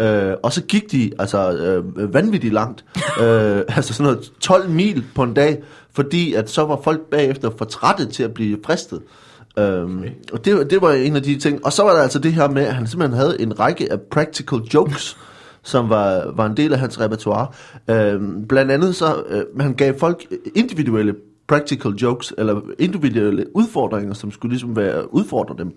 [0.00, 2.84] Øh, og så gik de altså øh, vanvittigt langt.
[3.22, 7.50] øh, altså sådan noget 12 mil på en dag, fordi at så var folk bagefter
[7.58, 9.02] for trætte til at blive fristet.
[9.58, 11.66] Øhm, og det, det var en af de ting.
[11.66, 14.00] Og så var der altså det her med, at han simpelthen havde en række af
[14.00, 15.16] practical jokes,
[15.62, 17.46] som var, var en del af hans repertoire.
[17.88, 21.14] Øhm, blandt andet så, øh, han gav folk individuelle
[21.48, 25.72] practical jokes, eller individuelle udfordringer, som skulle ligesom være udfordre dem.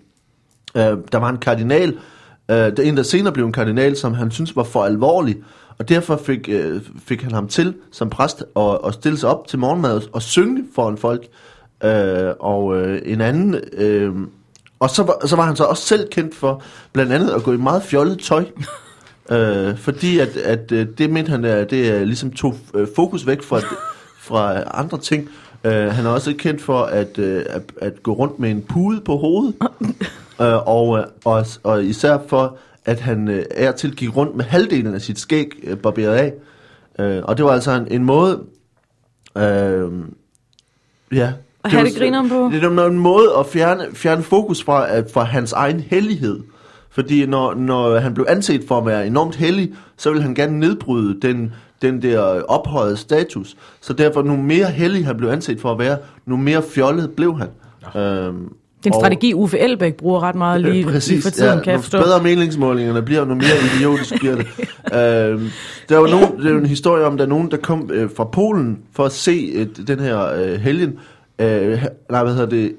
[0.76, 1.98] Øh, der var en kardinal,
[2.50, 5.36] øh, der en der senere blev en kardinal, som han synes var for alvorlig,
[5.78, 9.48] og derfor fik, øh, fik han ham til som præst at, at stille sig op
[9.48, 11.26] til morgenmad og synge foran folk.
[11.84, 13.60] Øh, og øh, en anden...
[13.72, 14.12] Øh,
[14.78, 17.52] og så var, så var han så også selv kendt for blandt andet at gå
[17.52, 18.44] i meget fjollet tøj.
[19.32, 23.42] øh, fordi at, at øh, det mente han, det øh, ligesom tog øh, fokus væk
[23.42, 23.60] fra,
[24.28, 25.28] fra andre ting.
[25.64, 29.00] Uh, han er også kendt for at, uh, at, at gå rundt med en pude
[29.00, 29.54] på hovedet,
[30.40, 34.44] uh, og, uh, og, og især for, at han uh, er til gik rundt med
[34.44, 36.32] halvdelen af sit skæg uh, barberet af.
[36.98, 38.40] Uh, og det var altså en, en måde...
[39.34, 39.42] Uh,
[41.12, 41.32] ja,
[41.64, 42.50] At have var- det grineren på.
[42.52, 46.40] Det er en måde at fjerne, fjerne fokus fra, at, fra hans egen hellighed.
[46.90, 50.58] Fordi når, når han blev anset for at være enormt hellig, så ville han gerne
[50.58, 53.56] nedbryde den, den der ophøjede status.
[53.80, 57.38] Så derfor, nu mere hellig han blev anset for at være, nu mere fjollet blev
[57.38, 57.48] han.
[58.02, 58.52] Øhm,
[58.86, 61.54] Det er en og- strategi, Uffe Elbæk bruger ret meget lige, Øh, lige for tiden,
[61.58, 61.98] ja, kan jeg forstå.
[61.98, 64.46] bedre meningsmålingerne bliver, nu mere idiotisk bliver det.
[65.30, 65.48] øhm,
[65.88, 68.24] der var nogen, der er en historie om, der er nogen, der kom øh, fra
[68.24, 70.92] Polen for at se øh, den her øh, helgen.
[71.38, 72.72] Øh, nej, hvad hedder det?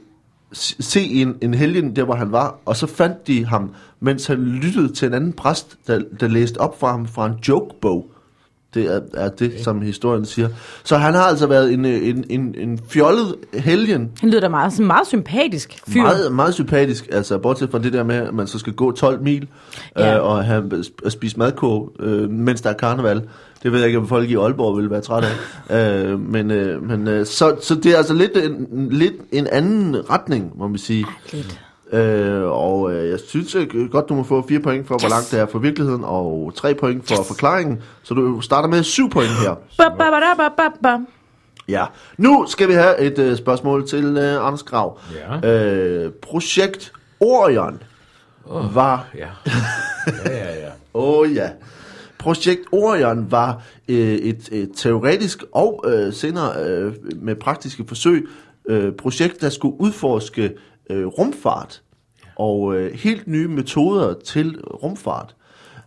[0.80, 4.38] Se en, en helgen, der hvor han var, og så fandt de ham, mens han
[4.38, 8.12] lyttede til en anden præst, der, der læste op fra ham fra en jokebog.
[8.73, 9.63] Det er, er det, okay.
[9.63, 10.49] som historien siger.
[10.84, 14.49] Så han har altså været en, øh, en, en, en fjollet helgen, Han lyder da
[14.49, 16.01] meget, meget sympatisk fyr.
[16.01, 19.21] meget, meget sympatisk, altså bortset fra det der med, at man så skal gå 12
[19.21, 19.47] mil
[19.97, 20.06] Ja.
[20.08, 20.17] ja.
[20.17, 23.21] øh, og have, spise madkog, øh, mens der er karneval.
[23.63, 25.27] Det ved jeg ikke, om folk i Aalborg vil være trætte
[25.69, 26.03] af.
[26.06, 30.10] øh, men øh, men øh, så, så det er altså lidt en, lidt en anden
[30.10, 31.06] retning, må man sige.
[31.34, 31.60] Lidt.
[31.93, 35.32] Øh, og øh, jeg synes øh, godt, du må få fire point for, hvor langt
[35.32, 37.82] det er fra virkeligheden, og tre point for forklaringen.
[38.04, 39.56] Så du starter med syv point her.
[39.78, 40.97] Ba, ba, ba, da, ba, ba, ba.
[41.67, 41.86] Ja.
[42.17, 45.00] Nu skal vi have et øh, spørgsmål til øh, Anders Grav.
[45.43, 45.54] Ja.
[45.54, 47.84] Øh, projekt Orion
[48.45, 48.76] oh.
[48.76, 49.08] var...
[49.17, 49.28] Ja.
[50.26, 50.69] Ja, ja, ja.
[50.93, 51.50] Åh oh, ja.
[52.19, 58.28] Projekt Orion var øh, et, et teoretisk og øh, senere øh, med praktiske forsøg
[58.69, 60.52] øh, projekt, der skulle udforske
[60.89, 61.82] øh, rumfart
[62.36, 65.36] og øh, helt nye metoder til rumfart.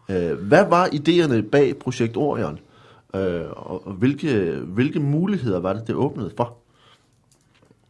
[0.08, 2.58] Øh, hvad var idéerne bag projekt Orion?
[3.14, 6.56] Øh, og og hvilke, hvilke muligheder var det, det åbnede for?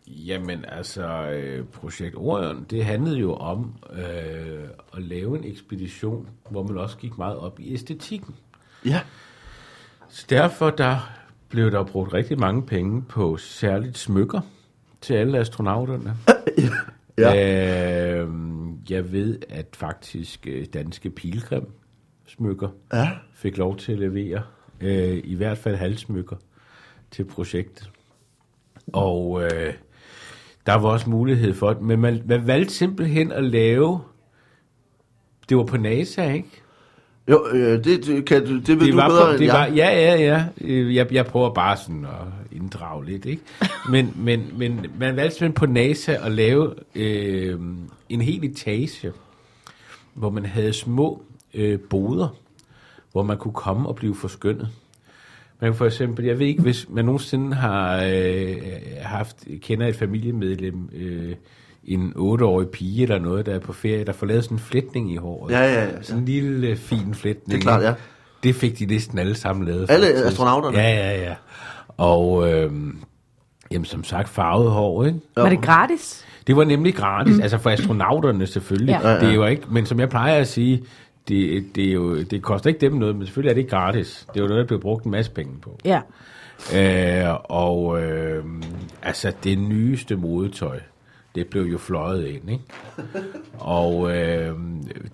[0.07, 6.63] Jamen altså, øh, projekt Orion, det handlede jo om øh, at lave en ekspedition, hvor
[6.63, 8.35] man også gik meget op i æstetikken.
[8.85, 9.01] Ja.
[10.09, 11.11] Så derfor der
[11.49, 14.41] blev der brugt rigtig mange penge på særligt smykker
[15.01, 16.17] til alle astronauterne.
[16.59, 16.69] Ja.
[17.19, 18.29] Øh,
[18.91, 21.67] jeg ved, at faktisk øh, danske pilgrim
[22.27, 23.09] smykker Ja.
[23.35, 24.43] fik lov til at levere
[24.81, 26.37] øh, i hvert fald halvsmykker
[27.11, 27.91] til projektet.
[28.93, 29.75] Og øh,
[30.67, 34.01] der var også mulighed for det, men man, man valgte simpelthen at lave,
[35.49, 36.60] det var på NASA, ikke?
[37.29, 39.55] Jo, øh, det, det, kan, det ved det du var bedre på, end det jeg.
[39.55, 40.45] var, ja, ja, ja.
[40.61, 43.43] Øh, Jeg, jeg prøver bare sådan at inddrage lidt, ikke?
[43.91, 47.61] Men, men, men man valgte simpelthen på NASA at lave øh,
[48.09, 49.13] en hel etage,
[50.15, 51.23] hvor man havde små
[51.55, 52.29] øh, boder,
[53.13, 54.69] hvor man kunne komme og blive forskyndet.
[55.61, 58.57] Man kan for eksempel, jeg ved ikke, hvis man nogensinde har øh,
[59.03, 61.35] haft, kender et familiemedlem, øh,
[61.85, 65.13] en otteårig pige eller noget, der er på ferie, der får lavet sådan en flætning
[65.13, 65.53] i håret.
[65.53, 66.03] Ja, ja, ja.
[66.03, 67.51] Sådan en lille øh, fin flætning.
[67.51, 67.95] Det er klart, ja.
[68.43, 69.91] Det fik de næsten alle sammen lavet.
[69.91, 70.27] Alle faktisk.
[70.27, 70.79] astronauterne?
[70.79, 71.35] Ja, ja, ja.
[71.97, 72.73] Og øh,
[73.71, 75.21] jamen, som sagt, farvet hår, ikke?
[75.37, 76.27] Var det gratis?
[76.47, 77.43] Det var nemlig gratis, mm.
[77.43, 78.99] altså for astronauterne selvfølgelig.
[79.03, 79.11] Ja.
[79.11, 79.21] Ja.
[79.21, 80.85] Det er jo ikke, men som jeg plejer at sige,
[81.29, 84.27] det, det, er jo, det koster ikke dem noget, men selvfølgelig er det ikke gratis.
[84.35, 85.79] Det er jo noget, der bliver brugt en masse penge på.
[85.85, 86.01] Ja.
[86.75, 88.45] Øh, og øh,
[89.03, 90.81] altså det nyeste modetøj,
[91.35, 92.65] det blev jo fløjet ind, ikke?
[93.59, 94.57] Og øh,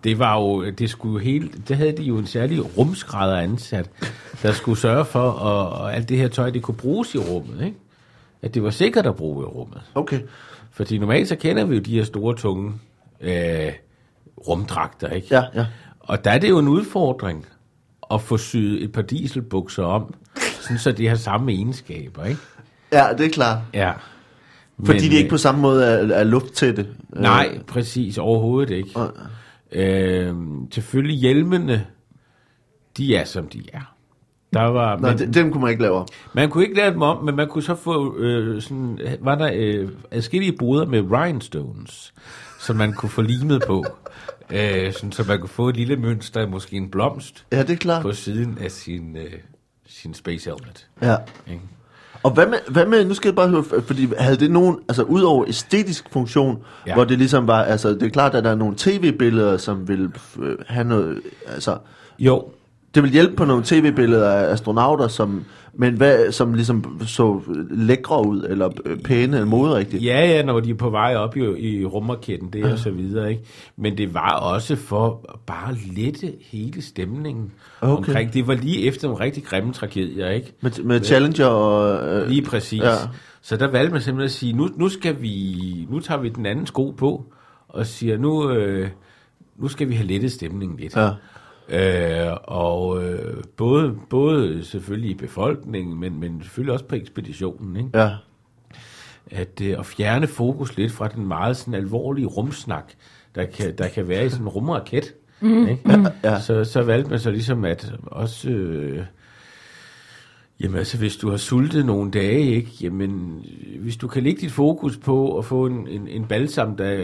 [0.04, 3.90] det var jo, det skulle jo helt, det havde de jo en særlig rumskrædder ansat,
[4.42, 7.64] der skulle sørge for, at, at alt det her tøj, det kunne bruges i rummet,
[7.64, 7.76] ikke?
[8.42, 9.82] At det var sikkert at bruge i rummet.
[9.94, 10.20] Okay.
[10.70, 12.72] Fordi normalt så kender vi jo de her store, tunge
[13.20, 13.72] øh,
[14.48, 15.28] rumdragter, ikke?
[15.30, 15.66] Ja, ja.
[16.00, 17.46] Og der er det jo en udfordring
[18.10, 20.14] at få syet et par dieselbukser om,
[20.60, 22.40] sådan så de har samme egenskaber, ikke?
[22.92, 23.58] Ja, det er klart.
[23.74, 23.92] Ja.
[24.84, 26.86] Fordi Men, de ikke øh, på samme måde er, er lufttætte.
[27.10, 28.18] Nej, præcis.
[28.18, 28.90] Overhovedet ikke.
[29.72, 30.34] Øh,
[30.72, 31.86] selvfølgelig hjelmene,
[32.96, 33.94] de er som de er.
[34.52, 36.06] Der var, Nej, men, de- dem kunne man ikke lave om.
[36.34, 39.50] man kunne ikke lave dem om, men man kunne så få, øh, sådan, var der
[39.54, 42.14] øh, adskillige boder med rhinestones,
[42.60, 43.84] som man kunne få limet på.
[44.50, 47.76] Øh, sådan, så man kunne få et lille mønster, måske en blomst, Ja, det er
[47.76, 48.02] klart.
[48.02, 49.32] på siden af sin, øh,
[49.86, 50.88] sin space helmet.
[51.02, 51.16] Ja.
[51.50, 51.62] Ikke?
[52.26, 55.02] Og hvad med, hvad med, nu skal jeg bare høre, fordi havde det nogen, altså
[55.02, 56.94] udover æstetisk funktion, ja.
[56.94, 60.10] Hvor det ligesom var, altså det er klart, at der er nogle tv-billeder, som vil
[60.42, 61.76] øh, have noget, altså,
[62.18, 62.44] Jo,
[62.96, 68.26] det vil hjælpe på nogle tv-billeder af astronauter, som, men hvad, som ligesom så lækre
[68.26, 68.70] ud, eller
[69.04, 70.04] pæne, eller moderigtigt.
[70.04, 73.30] Ja, ja, når de er på vej op i, i rumraketten, det og så videre,
[73.30, 73.42] ikke?
[73.76, 77.96] Men det var også for bare at lette hele stemningen Okay.
[77.96, 78.32] omkring.
[78.32, 80.52] Det var lige efter nogle rigtig grimme tragedier, ikke?
[80.60, 82.08] Med, med Challenger og...
[82.08, 82.80] Øh, Lige præcis.
[82.82, 82.90] Ja.
[82.90, 82.96] Ja.
[83.42, 85.54] Så der valgte man simpelthen at sige, nu, nu skal vi,
[85.90, 87.24] nu tager vi den anden sko på,
[87.68, 88.88] og siger, nu, øh,
[89.58, 90.96] nu skal vi have lettet stemningen lidt.
[90.96, 91.10] Ja.
[91.68, 97.90] Øh, og øh, både, både selvfølgelig i befolkningen, men, men selvfølgelig også på ekspeditionen, ikke?
[97.94, 98.10] ja.
[99.30, 102.92] At, øh, at fjerne fokus lidt fra den meget sådan alvorlige rumsnak,
[103.34, 105.14] der kan, der kan være i sådan en rumraket.
[105.40, 105.68] Mm.
[105.68, 106.12] Ikke?
[106.24, 106.40] ja.
[106.40, 108.50] Så, så valgte man så ligesom at også...
[108.50, 109.02] Øh,
[110.60, 112.70] Jamen altså, hvis du har sultet nogle dage, ikke?
[112.82, 113.44] Jamen,
[113.80, 116.96] hvis du kan lægge dit fokus på at få en, en, en balsam, der,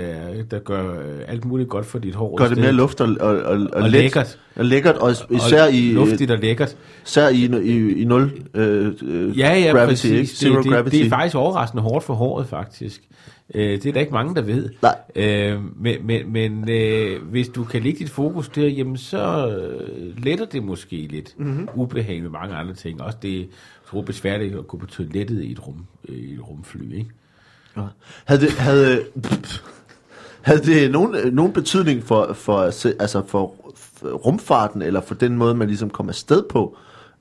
[0.50, 0.94] der gør
[1.28, 2.36] alt muligt godt for dit hår.
[2.36, 3.90] Gør det mere luft og, og, og, og, Og let.
[3.92, 4.38] lækkert.
[4.56, 6.76] Og lækkert, og is- især og i, luftigt og lækkert.
[7.06, 10.10] især i, i, i nul øh, øh, Ja, ja, gravity, præcis.
[10.10, 10.26] ikke?
[10.26, 10.96] Zero det, det, gravity.
[10.96, 13.02] det er faktisk overraskende hårdt for håret, faktisk.
[13.54, 14.68] Øh, det er der ikke mange, der ved.
[14.82, 14.96] Nej.
[15.16, 20.24] Øh, men men, men øh, hvis du kan lægge dit fokus der, jamen så øh,
[20.24, 21.48] letter det måske lidt Mhm.
[21.48, 21.68] mm-hmm.
[21.74, 23.02] ubehag med mange andre ting.
[23.02, 23.44] Også det er
[23.90, 27.10] så besværligt at gå på toilettet i et, rum, øh, i et rumfly, ikke?
[27.76, 27.82] Ja.
[28.24, 29.02] Havde det, havde,
[30.42, 32.58] havde det nogen, nogen betydning for, for,
[33.00, 33.54] altså for,
[34.04, 36.76] rumfarten, eller for den måde, man ligesom kom afsted på?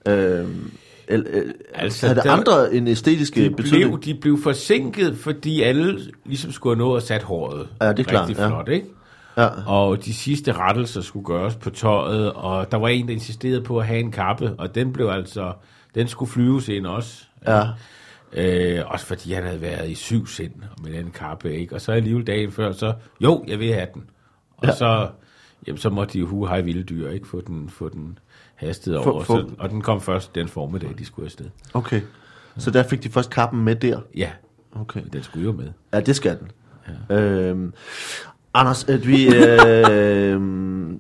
[0.07, 0.71] Øhm,
[1.11, 3.99] el, el, altså, havde det andre end æstetiske De betydning?
[3.99, 7.67] blev, de blev forsinket, fordi alle ligesom skulle have nået at sat håret.
[7.81, 8.47] Ja, det er klart, Rigtig ja.
[8.47, 8.87] flot, ikke?
[9.37, 9.47] Ja.
[9.67, 13.79] Og de sidste rettelser skulle gøres på tøjet, og der var en, der insisterede på
[13.79, 15.53] at have en kappe, og den blev altså,
[15.95, 17.23] den skulle flyves ind også.
[17.47, 17.63] Ja.
[18.33, 20.51] Øh, også fordi han havde været i syv sind
[20.83, 21.75] med den kappe, ikke?
[21.75, 24.03] Og så alligevel dagen før, så, jo, jeg vil have den.
[24.57, 24.69] Og Ja.
[24.69, 24.75] ja.
[24.75, 25.07] så,
[25.67, 27.27] jamen, så måtte de jo hu hej vilde dyr, ikke?
[27.27, 28.19] Få den, få den
[28.55, 29.23] hastet over.
[29.23, 31.45] få- Så, og den kom først den formiddag, de skulle afsted.
[31.73, 32.01] Okay.
[32.57, 33.99] Så der fik de først kappen med der?
[34.15, 34.29] Ja,
[34.75, 35.01] Okay.
[35.13, 35.67] den skulle jo med.
[35.93, 36.51] Ja, det skal den.
[37.09, 37.15] Ja.
[37.21, 37.73] Øhm,
[38.53, 40.41] Anders, at vi, øh,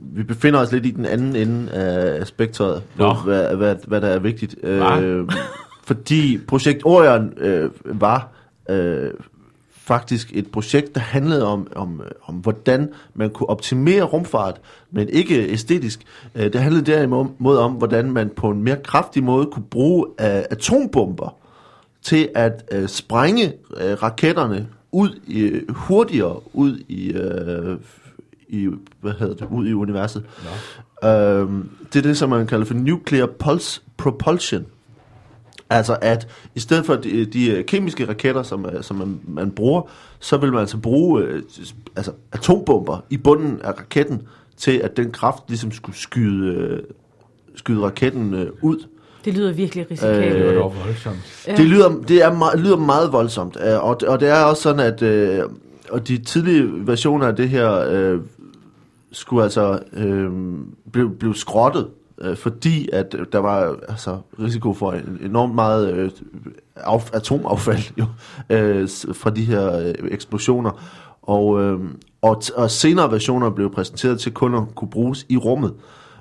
[0.17, 4.07] vi befinder os lidt i den anden ende af spektret, på hvad, hvad, hvad der
[4.07, 4.55] er vigtigt.
[4.63, 5.27] Øh,
[5.83, 8.27] fordi projekt Orion øh, var
[8.69, 9.09] øh,
[9.91, 15.49] faktisk et projekt, der handlede om, om, om, hvordan man kunne optimere rumfart, men ikke
[15.49, 16.01] æstetisk.
[16.35, 20.43] Øh, det handlede derimod om, hvordan man på en mere kraftig måde kunne bruge øh,
[20.51, 21.35] atombomber
[22.01, 27.77] til at øh, sprænge øh, raketterne ud i, hurtigere ud i, øh,
[28.49, 28.69] i
[29.01, 30.23] hvad hedder det, ud i universet.
[31.03, 31.09] No.
[31.09, 34.65] Øhm, det er det, som man kalder for nuclear pulse propulsion.
[35.71, 39.51] Altså at i stedet for de, de øh, kemiske raketter, som, øh, som man, man
[39.51, 39.81] bruger,
[40.19, 41.41] så vil man altså bruge øh,
[41.95, 44.21] altså atombomber i bunden af raketten,
[44.57, 46.79] til at den kraft ligesom skulle skyde, øh,
[47.55, 48.85] skyde raketten øh, ud.
[49.25, 50.33] Det lyder virkelig risikabelt.
[50.33, 51.45] Det Øh, dog voldsomt.
[51.47, 51.55] Ja.
[51.55, 54.79] Det lyder, det er meget, lyder meget voldsomt, øh, og, og det er også sådan,
[54.79, 55.43] at øh,
[55.89, 58.19] og de tidlige versioner af det her øh,
[59.11, 60.29] skulle altså øh,
[60.91, 61.87] blive, blive skrottet,
[62.21, 66.11] øh, fordi at øh, der var altså risiko for en enormt meget øh,
[66.75, 68.05] af, atomaffald jo,
[68.49, 70.81] øh, fra de her øh, eksplosioner.
[71.21, 71.79] Og, øh,
[72.21, 75.73] og, t- og senere versioner blev præsenteret til kun at kunne bruges i rummet.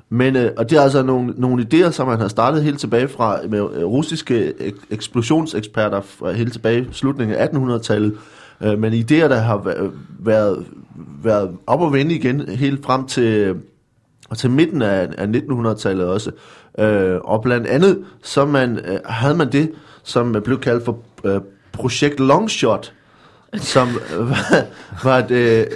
[0.08, 3.08] Men, øh, og det er altså nogle, nogle idéer, som man har startet helt tilbage
[3.08, 8.16] fra med øh, russiske ek- eksplosionseksperter fra helt tilbage i slutningen af 1800-tallet.
[8.60, 9.74] Øh, men idéer, der har
[10.18, 10.66] været,
[11.22, 13.54] været op og vende igen helt frem til,
[14.30, 16.30] og til midten af, af 1900-tallet også.
[16.78, 21.40] Øh, og blandt andet, så man, øh, havde man det, som blev kaldt for øh,
[21.72, 22.92] projekt Longshot,
[23.54, 24.64] som øh, var,
[25.04, 25.66] var et, øh,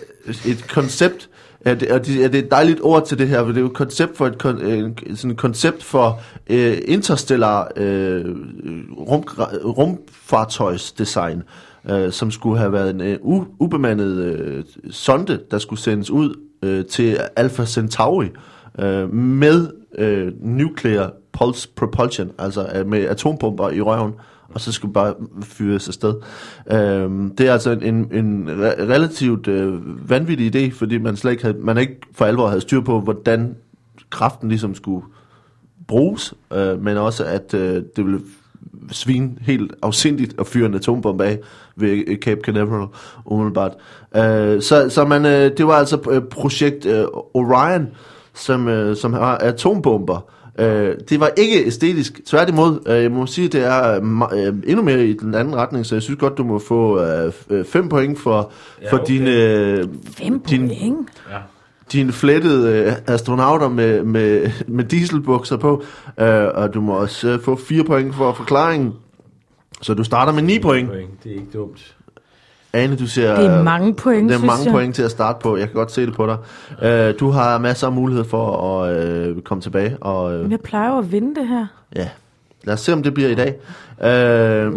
[0.46, 1.28] et koncept,
[1.66, 3.56] Ja, det, og det, ja, det er et dejligt ord til det her, for det
[3.56, 8.24] er jo et koncept for et, kon, en, sådan et koncept for øh, interstellar øh,
[8.96, 9.24] rum,
[9.64, 11.42] rumfartøjsdesign,
[11.90, 16.34] øh, som skulle have været en øh, u, ubemandet øh, sonde, der skulle sendes ud
[16.64, 18.29] øh, til Alpha Centauri
[18.79, 24.12] øh, med øh, nuclear pulse propulsion, altså øh, med atompumper i røven,
[24.48, 26.14] og så skulle bare fyres afsted.
[26.72, 31.42] Øh, det er altså en, en re- relativt øh, vanvittig idé, fordi man slet ikke
[31.44, 33.57] havde, man ikke for alvor havde styr på, hvordan
[34.11, 35.07] kraften ligesom skulle
[35.87, 38.20] bruges, øh, men også at øh, det ville
[38.92, 41.38] svine helt afsindigt at fyre en atombombe af
[41.77, 42.87] ved øh, Cape Canaveral,
[43.27, 43.72] umiddelbart.
[44.16, 47.87] Øh, så, så man, øh, det var altså øh, projekt øh, Orion,
[48.35, 52.79] som, øh, som har atombomber, Øh, det var ikke æstetisk, tværtimod.
[52.87, 55.94] Øh, jeg må sige, det er øh, øh, endnu mere i den anden retning, så
[55.94, 58.50] jeg synes godt, du må få øh, f- øh, fem point for,
[58.83, 59.07] Ja, for okay.
[59.07, 61.09] din, øh, Fem din, point.
[61.31, 61.37] Ja.
[61.92, 65.83] Dine flettede øh, astronauter med, med, med dieselbukser på,
[66.18, 68.92] øh, og du må også øh, få fire point for forklaringen.
[69.83, 70.90] Så du starter med 9 point.
[71.25, 71.94] Det er ikke dumt.
[72.73, 73.37] Ane, du ser...
[73.40, 74.73] Det er mange point, Det er mange jeg.
[74.73, 75.57] point til at starte på.
[75.57, 76.37] Jeg kan godt se det på dig.
[76.88, 79.97] Øh, du har masser af mulighed for at øh, komme tilbage.
[80.01, 81.66] Og, øh, Jeg plejer jo at vinde det her.
[81.97, 82.09] ja,
[82.64, 83.55] lad os se, om det bliver i dag.
[84.66, 84.73] Øh,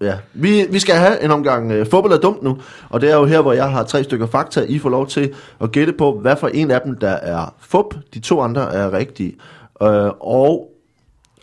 [0.00, 0.14] ja.
[0.32, 2.58] vi, vi skal have en omgang øh, fodbold er dumt nu.
[2.88, 4.64] Og det er jo her, hvor jeg har tre stykker fakta.
[4.68, 7.94] I får lov til at gætte på, hvad for en af dem, der er fup.
[8.14, 9.36] De to andre er rigtige.
[9.82, 10.70] Øh, og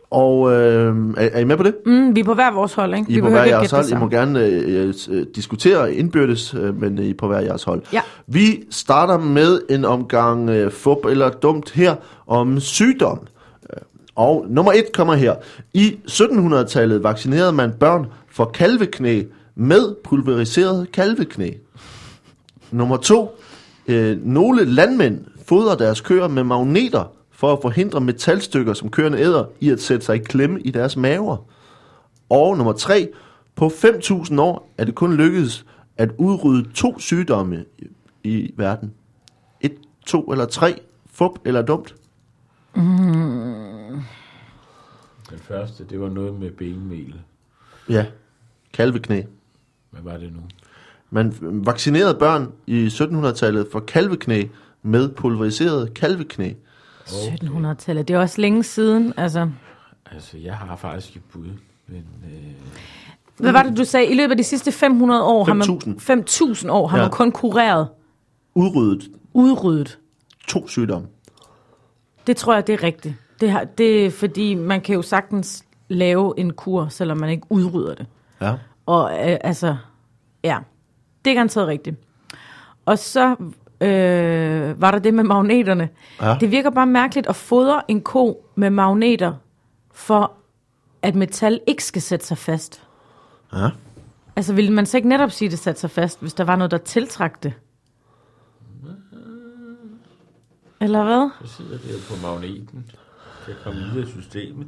[0.09, 1.75] og øh, er, er I med på det?
[1.85, 3.11] Mm, vi er på hver vores hold, ikke?
[3.11, 3.89] I vi behøver hver jeres hold.
[3.91, 7.81] I må gerne øh, øh, diskutere indbyrdes, øh, men I er på hver jeres hold.
[7.93, 8.01] Ja.
[8.27, 11.95] Vi starter med en omgang øh, fup eller dumt her
[12.27, 13.19] om sygdom.
[13.73, 13.81] Øh,
[14.15, 15.35] Og nummer et kommer her.
[15.73, 18.05] I 1700-tallet vaccinerede man børn
[18.37, 19.23] for kalveknæ
[19.55, 21.51] med pulveriseret kalveknæ.
[22.71, 23.39] Nummer to.
[23.87, 29.45] Øh, nogle landmænd fodrer deres køer med magneter for at forhindre metalstykker, som køerne æder,
[29.59, 31.37] i at sætte sig i klemme i deres maver.
[32.29, 33.09] Og nummer tre.
[33.55, 35.65] På 5.000 år er det kun lykkedes
[35.97, 37.87] at udrydde to sygdomme i,
[38.23, 38.93] i verden.
[39.61, 40.81] Et, to eller tre.
[41.11, 41.95] Fup eller dumt.
[45.29, 47.15] Den første, det var noget med benmel.
[47.89, 48.05] Ja.
[48.73, 49.21] Kalveknæ.
[49.91, 50.39] Hvad var det nu?
[51.09, 54.43] Man vaccinerede børn i 1700-tallet for kalveknæ
[54.83, 56.51] med pulveriseret kalveknæ.
[57.05, 59.13] 1700-tallet, det er også længe siden.
[59.17, 59.49] Altså,
[60.11, 61.47] Altså, jeg har faktisk et bud,
[61.87, 62.03] men...
[62.25, 62.41] Øh,
[63.37, 64.07] hvad var det, du sagde?
[64.07, 65.67] I løbet af de sidste 500 år har man...
[65.67, 66.53] 5.000.
[66.63, 67.03] 5.000 år har Ja.
[67.03, 67.87] man kun kureret,
[68.55, 69.99] Udryddet udryddet.
[70.47, 71.07] to sygdomme.
[72.27, 73.15] Det tror jeg, det er rigtigt.
[73.41, 77.43] Det, har, det er fordi, man kan jo sagtens lave en kur, selvom man ikke
[77.49, 78.05] udrydder det.
[78.41, 78.55] Ja.
[78.85, 79.77] Og øh, altså,
[80.43, 80.57] ja,
[81.25, 81.95] det er garanteret rigtigt.
[82.85, 83.35] Og så
[83.81, 85.89] øh, var der det med magneterne.
[86.21, 86.37] Ja.
[86.39, 89.33] Det virker bare mærkeligt at fodre en ko med magneter,
[89.91, 90.31] for
[91.01, 92.83] at metal ikke skal sætte sig fast.
[93.53, 93.69] Ja.
[94.35, 96.55] Altså, ville man så ikke netop sige, at det satte sig fast, hvis der var
[96.55, 97.53] noget, der tiltrak det?
[100.81, 101.29] Eller hvad?
[101.45, 102.91] så sidder det jo på magneten.
[103.45, 104.67] Kan komme ud af systemet.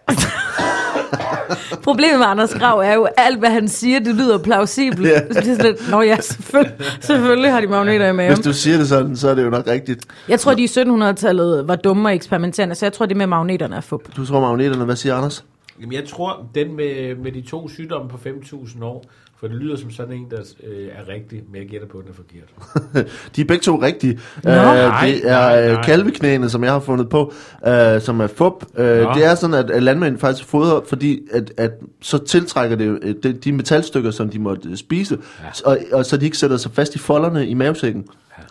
[1.84, 5.08] Problemet med Anders Grav er jo, at alt hvad han siger, det lyder plausibelt.
[5.08, 5.20] Ja.
[5.28, 8.34] Det er sådan lidt, Nå ja, selvfølgelig, selvfølgelig har de magneter i maven.
[8.34, 10.04] Hvis du siger det sådan, så er det jo nok rigtigt.
[10.28, 13.76] Jeg tror, de i 1700-tallet var dumme og eksperimenterende, så jeg tror, det med magneterne
[13.76, 14.16] er fup.
[14.16, 15.44] Du tror magneterne, hvad siger Anders?
[15.80, 19.04] Jamen, jeg tror, den med, med de to sygdomme på 5.000 år,
[19.42, 22.04] for det lyder som sådan en, der øh, er rigtig, men jeg gætter på, at
[22.04, 23.06] den er forkert.
[23.36, 24.18] De er begge to rigtige.
[24.44, 24.50] Nå.
[24.50, 25.82] Øh, Nej, det er nej, øh, nej.
[25.82, 27.32] kalveknæene, som jeg har fundet på,
[27.66, 28.64] øh, som er fup.
[28.76, 29.14] Øh, Nå.
[29.14, 31.70] det er sådan, at, landmænd faktisk fodrer, fordi at, at
[32.02, 35.70] så tiltrækker det øh, de, de metalstykker, som de måtte øh, spise, Ja.
[35.70, 38.04] og, og så de ikke sætter sig fast i folderne i mavesækken.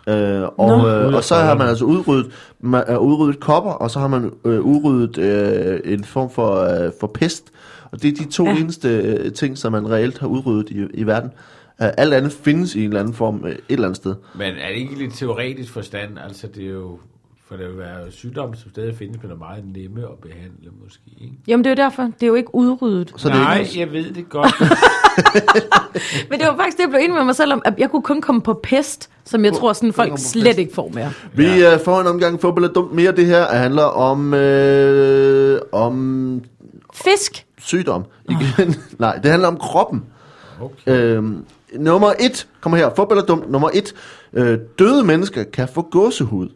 [0.07, 0.87] Øh, og, Nå.
[0.87, 4.31] øh, og så har man altså udryddet, man, øh, udryddet kopper, og så har man
[4.45, 7.51] øh, udryddet øh, en form for, øh, for pest.
[7.91, 8.57] Og det er de to ja.
[8.57, 11.31] Eneste øh, ting, som man reelt har udryddet i, i verden.
[11.79, 14.15] Uh, alt andet findes i en eller anden form øh, et eller andet sted.
[14.35, 16.17] Men er det ikke lidt teoretisk forstand?
[16.27, 16.99] Altså, det er jo...
[17.47, 21.01] For der vil være sygdomme, som stadig findes, men er meget nemme at behandle, måske.
[21.21, 21.33] Ikke?
[21.47, 22.03] Jamen, det er jo derfor.
[22.03, 23.13] Det er jo ikke udryddet.
[23.17, 24.53] Så det er Nej, ikke, jeg ved det godt.
[26.29, 28.01] Men det var faktisk det, jeg blev enig med mig selv om, at jeg kunne
[28.01, 30.59] kun komme på pest, som jeg tror, sådan folk på slet pest.
[30.59, 31.11] ikke får mere.
[31.33, 31.75] Vi ja.
[31.75, 33.11] får en omgang fodbold er dumt mere.
[33.11, 36.41] Det her handler om, øh, om
[36.93, 37.45] Fisk.
[37.61, 38.05] Sygdom.
[38.29, 38.75] Igen.
[38.99, 40.05] Nej, det handler om kroppen.
[40.61, 40.91] Okay.
[40.91, 43.51] Øhm, nummer et, kommer her, fodbold er dumt.
[43.51, 43.93] Nummer et,
[44.33, 46.49] øh, døde mennesker kan få gåsehud.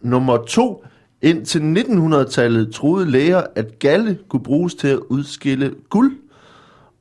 [0.00, 0.84] Nummer to,
[1.22, 6.18] indtil 1900-tallet troede læger, at galle kunne bruges til at udskille guld.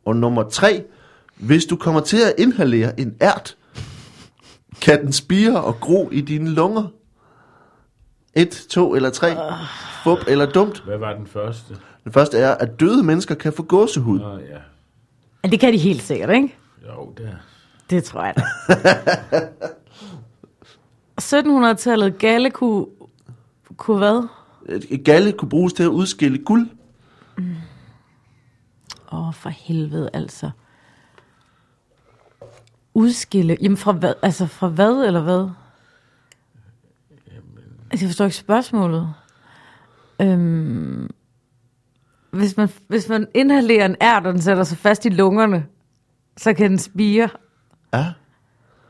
[0.06, 0.84] Og nummer tre,
[1.38, 3.56] hvis du kommer til at inhalere en ært,
[4.82, 6.84] kan den spire og gro i dine lunger.
[8.36, 9.36] Et, to eller tre,
[10.04, 10.84] fup eller dumt.
[10.86, 11.78] Hvad var den første?
[12.04, 14.20] Det første er, at døde mennesker kan få gåsehud.
[14.20, 14.58] Nå ja.
[15.44, 16.56] Ja, det kan de helt sikkert, ikke?
[16.88, 17.32] Jo, der.
[17.90, 18.42] Det tror jeg da.
[21.22, 22.86] 1700-tallet, galle kunne,
[23.78, 24.28] kunne hvad?
[24.90, 26.70] Et galle kunne bruges til at udskille guld.
[29.12, 30.52] Åh, oh, for helvede altså.
[32.94, 33.58] Udskille.
[33.62, 34.14] Jamen fra hvad?
[34.22, 35.50] Altså fra hvad eller hvad?
[37.92, 39.14] Altså, jeg forstår ikke spørgsmålet.
[40.22, 41.10] Øhm,
[42.32, 45.66] hvis, man, hvis man inhalerer en ært, og den sætter sig fast i lungerne,
[46.38, 47.30] så kan den spire.
[47.94, 48.06] Ja.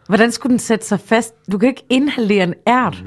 [0.08, 1.34] Hvordan skulle den sætte sig fast?
[1.52, 3.04] Du kan ikke inhalere en ært.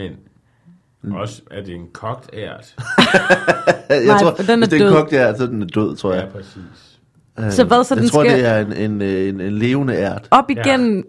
[1.02, 2.74] Men også, er det en kogt ært?
[3.90, 4.88] Jeg Nej, tror, den er hvis det er død.
[4.88, 6.28] en kok, der, så er den er død, tror Ja, jeg.
[6.28, 6.98] præcis.
[7.38, 9.94] Øh, Så hvad, så jeg den tror, skal- det er en, en, en, en levende
[9.94, 10.28] ært.
[10.30, 11.04] Op igennem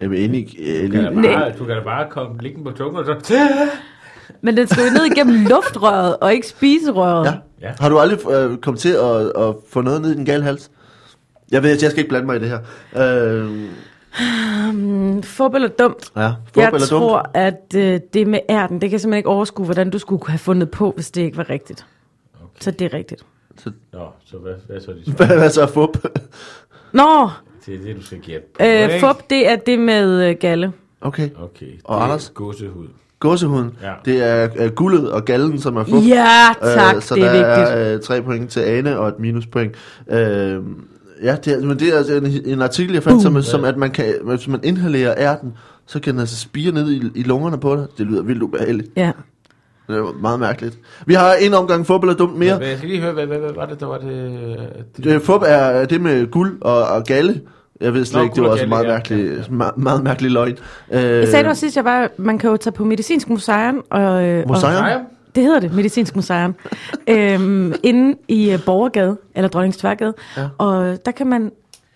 [0.00, 0.56] Jamen, inde i...
[0.60, 3.04] øh, Du kan, da lige- bare, du kan da bare komme ligge på tungen og
[3.06, 3.34] så...
[4.42, 7.26] Men den skal jo ned igennem luftrøret, og ikke spiserøret.
[7.26, 7.32] Ja.
[7.60, 7.72] Ja.
[7.80, 10.70] Har du aldrig øh, kommet til at, at få noget ned i den gale hals?
[11.50, 12.58] Jeg ved, jeg skal ikke blande mig i det her.
[12.96, 13.68] Øh,
[14.74, 16.12] Mm, Fup eller dumt?
[16.16, 17.28] ja, fup Jeg eller tror, dumt?
[17.34, 20.38] at øh, det med ærten, det kan jeg simpelthen ikke overskue, hvordan du skulle have
[20.38, 21.86] fundet på, hvis det ikke var rigtigt.
[22.42, 22.60] Okay.
[22.60, 23.22] Så det er rigtigt.
[23.92, 25.96] Nå, så hvad, hvad så de Hvad, hvad så er fup?
[26.92, 27.28] Nå,
[27.66, 30.72] Det er det, du skal gætte på, øh, fup, det er det med øh, galle.
[31.00, 31.30] Okay.
[31.38, 32.30] Okay, det Og er Anders?
[32.34, 32.88] Gåsehud.
[33.20, 33.70] Gåsehuden.
[33.82, 33.92] Ja.
[34.04, 36.02] Det er øh, guldet og gallen, som er fup.
[36.08, 37.78] Ja, tak, Øh, så det er der vigtigt.
[37.78, 39.74] er øh, tre point til Ane og et minuspoint.
[40.10, 40.58] Øh,
[41.22, 43.76] ja, det er, men det er altså en, en artikel, jeg fandt, som, som at
[43.76, 45.52] man kan, hvis man inhalerer ærten,
[45.86, 47.86] så kan den altså spire ned i, i lungerne på dig.
[47.98, 48.88] Det lyder vildt ubehageligt.
[48.96, 49.12] Ja.
[49.88, 50.78] Det er meget mærkeligt.
[51.06, 52.58] Vi har en omgang fup eller dumt mere.
[52.58, 54.30] Men jeg skal lige høre, hvad, hvad, hvad var det, der var det...
[54.96, 57.40] det Det, fup er det med guld og, og galle.
[57.80, 59.76] Jeg ved slet Nå, ikke, det var og også en meget, ja, mærkelig, ja, meget,
[59.76, 60.56] meget mærkelig løgn.
[60.92, 63.84] Øh, Jeg sagde det også sidst, jeg var, man kan jo tage på Medicinsk Museum,
[63.90, 64.72] og, øh, og Museum?
[64.72, 65.00] Museum?
[65.34, 66.54] det hedder det, Medicinsk Museum,
[67.08, 70.48] øhm, inde i øh, Borgergade, eller Dronningstværgade, ja.
[70.58, 71.52] og der kan man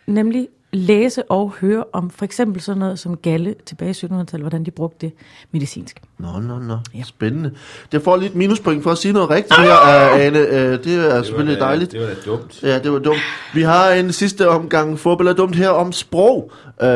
[0.06, 4.64] nemlig læse og høre om for eksempel sådan noget som galle tilbage i 1700-tallet, hvordan
[4.64, 5.12] de brugte det
[5.52, 6.02] medicinsk.
[6.18, 6.78] Nå, nå, nå.
[6.94, 7.02] Ja.
[7.02, 7.54] Spændende.
[7.92, 10.40] Det får lige et minuspoint for at sige noget rigtigt her, uh, Ane.
[10.40, 11.92] Uh, det er selvfølgelig da, dejligt.
[11.92, 12.62] Det var da dumt.
[12.62, 13.20] Ja, det var dumt.
[13.54, 16.52] Vi har en sidste omgang fodbold er dumt her om sprog.
[16.82, 16.88] Uh,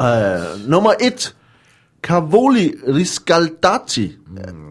[0.00, 1.34] uh, nummer et.
[2.02, 4.12] Cavoli riscaldati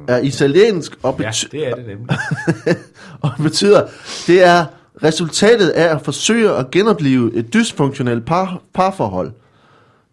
[0.08, 2.18] er italiensk og, Ja, bety- det er det nemlig.
[3.24, 3.88] og betyder,
[4.28, 4.66] det er
[5.04, 9.32] resultatet af at forsøge at genopleve et dysfunktionelt par, parforhold.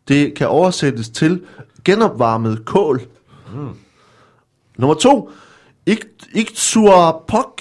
[0.09, 1.41] Det kan oversættes til
[1.85, 3.01] genopvarmet kål.
[3.55, 3.69] Mm.
[4.79, 5.31] Nummer to.
[5.91, 7.61] Ik- Iktuarpok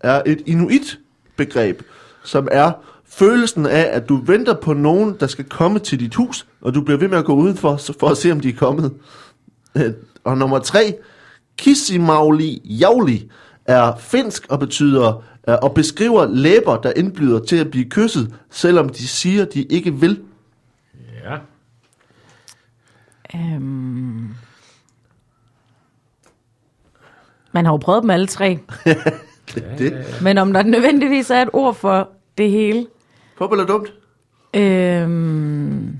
[0.00, 1.82] er et inuit-begreb,
[2.24, 2.72] som er
[3.08, 6.80] følelsen af, at du venter på nogen, der skal komme til dit hus, og du
[6.80, 8.92] bliver ved med at gå udenfor for at se, om de er kommet.
[9.76, 9.92] Øh,
[10.24, 10.94] Og nummer tre,
[11.58, 13.30] Kisimauli Jauli
[13.68, 18.88] er finsk og betyder øh, og beskriver læber, der indbyder til at blive kysset, selvom
[18.88, 20.22] de siger, de ikke vil.
[21.24, 21.36] Ja.
[23.34, 24.34] Øhm,
[27.52, 28.58] man har jo prøvet dem alle tre,
[29.78, 30.06] Det.
[30.22, 32.08] men om der nødvendigvis er et ord for
[32.38, 32.86] det hele.
[33.38, 33.92] Fup eller dumt?
[34.54, 35.98] Øhm,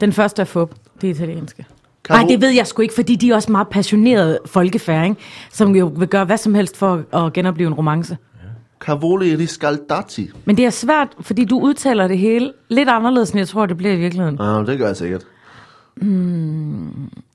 [0.00, 1.66] den første er fup, det italienske.
[2.10, 5.16] Nej, det ved jeg sgu ikke, fordi de er også meget passionerede folkefærd,
[5.52, 8.16] som jo vil gøre hvad som helst for at genopleve en romance.
[8.80, 10.30] Cavoli riscaldati.
[10.44, 13.76] Men det er svært, fordi du udtaler det hele lidt anderledes, end jeg tror, det
[13.76, 14.40] bliver i virkeligheden.
[14.40, 15.24] Ah, det gør jeg sikkert.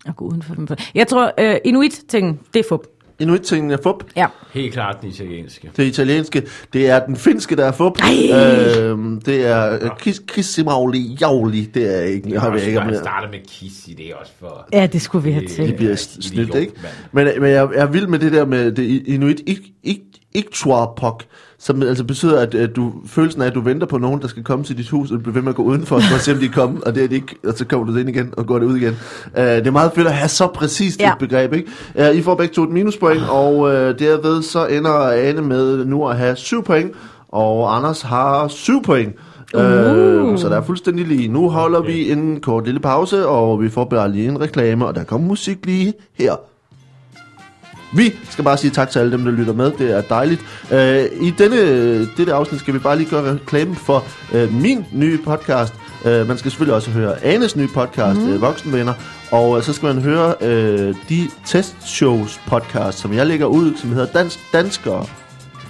[0.06, 0.68] At gå uden for dem.
[0.96, 2.88] Jeg tror, uh, inuit-ting, det er fup.
[3.22, 4.04] Inuit-tingen er fup.
[4.16, 4.26] Ja.
[4.54, 5.70] Helt klart den italienske.
[5.78, 6.44] Det italienske,
[6.74, 7.94] det er den finske, der er fup.
[8.02, 8.82] Ej.
[8.82, 11.62] Øhm, det er øh, Kis- Kisimauli Jauli.
[11.74, 14.32] Det er ikke, jeg ved ikke, om Han jeg, starter med Kissi, det er også
[14.40, 14.68] for...
[14.74, 15.68] Ja, det skulle vi have Det- til.
[15.68, 16.74] det bliver snydt, ikke?
[17.12, 21.24] Men, men jeg, jeg er vild med det der med det inuit ik- ik- iktuarpok,
[21.60, 24.44] som altså betyder, at, at du, følelsen af, at du venter på nogen, der skal
[24.44, 26.32] komme til dit hus, og du bliver ved med at gå udenfor, for at se,
[26.32, 28.34] om de er kommet, og det er de ikke, og så kommer du ind igen,
[28.38, 28.98] og går det ud igen.
[29.38, 31.12] Uh, det er meget fedt at have så præcist ja.
[31.12, 31.70] Et begreb, ikke?
[31.96, 36.08] Uh, I får begge to et minuspoint, og uh, derved så ender Ane med nu
[36.08, 36.92] at have syv point,
[37.30, 39.16] og Anders har syv point.
[39.54, 39.60] Uh.
[39.60, 41.28] Uh, så der er fuldstændig lige.
[41.28, 41.92] Nu holder okay.
[41.92, 45.28] vi en kort lille pause, og vi får bare lige en reklame, og der kommer
[45.28, 46.51] musik lige her.
[47.94, 49.72] Vi skal bare sige tak til alle dem, der lytter med.
[49.72, 50.42] Det er dejligt.
[50.72, 50.78] Uh,
[51.28, 55.74] I denne, dette afsnit skal vi bare lige gøre reklame for uh, min nye podcast.
[56.06, 58.42] Uh, man skal selvfølgelig også høre Anes nye podcast, mm.
[58.42, 58.94] Voksenvenner.
[59.32, 63.90] Og uh, så skal man høre uh, de testshows podcast, som jeg lægger ud, som
[63.90, 65.06] hedder Dansk Danskere.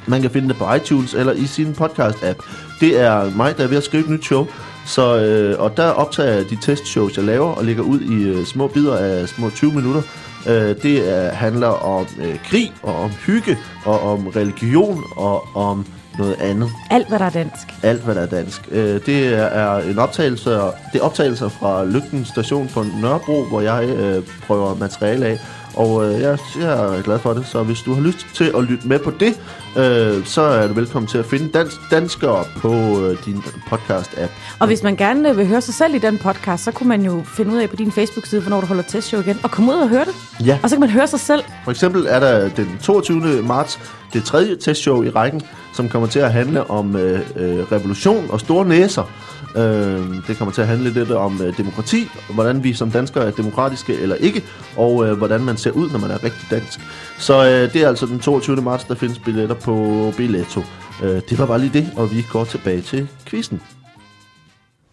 [0.07, 2.43] Man kan finde det på iTunes eller i sin podcast-app.
[2.79, 4.47] Det er mig, der er ved at skrive et nyt show.
[4.85, 8.45] Så, øh, og der optager jeg de testshows, jeg laver, og lægger ud i øh,
[8.45, 10.01] små bidder af små 20 minutter.
[10.47, 15.85] Øh, det er, handler om øh, krig, og om hygge, og om religion, og om
[16.17, 16.69] noget andet.
[16.89, 17.67] Alt, hvad der er dansk.
[17.83, 18.61] Alt, hvad der er dansk.
[18.71, 23.61] Øh, det er, er en optagelse, det er optagelser fra Lygten station på Nørrebro, hvor
[23.61, 25.39] jeg øh, prøver materiale af.
[25.75, 28.63] Og øh, jeg, jeg er glad for det, så hvis du har lyst til at
[28.63, 29.39] lytte med på det,
[29.77, 34.31] øh, så er du velkommen til at finde dansk, danskere på øh, din podcast-app.
[34.59, 37.01] Og hvis man gerne øh, vil høre sig selv i den podcast, så kunne man
[37.01, 39.77] jo finde ud af på din Facebook-side, hvornår du holder testshow igen, og komme ud
[39.77, 40.45] og høre det.
[40.45, 40.59] Ja.
[40.63, 41.43] Og så kan man høre sig selv.
[41.63, 43.21] For eksempel er der den 22.
[43.41, 43.79] marts
[44.13, 45.41] det tredje testshow i rækken,
[45.73, 49.11] som kommer til at handle om øh, øh, revolution og store næser.
[49.55, 53.31] Øh, det kommer til at handle lidt om øh, demokrati, hvordan vi som danskere er
[53.31, 54.43] demokratiske eller ikke,
[54.77, 56.79] og øh, hvordan man ser ud, når man er rigtig dansk.
[57.17, 58.55] Så øh, det er altså den 22.
[58.55, 59.73] marts, der findes billetter på
[60.17, 60.61] Billetto.
[61.03, 63.61] Øh, det var bare lige det, og vi går tilbage til quizzen.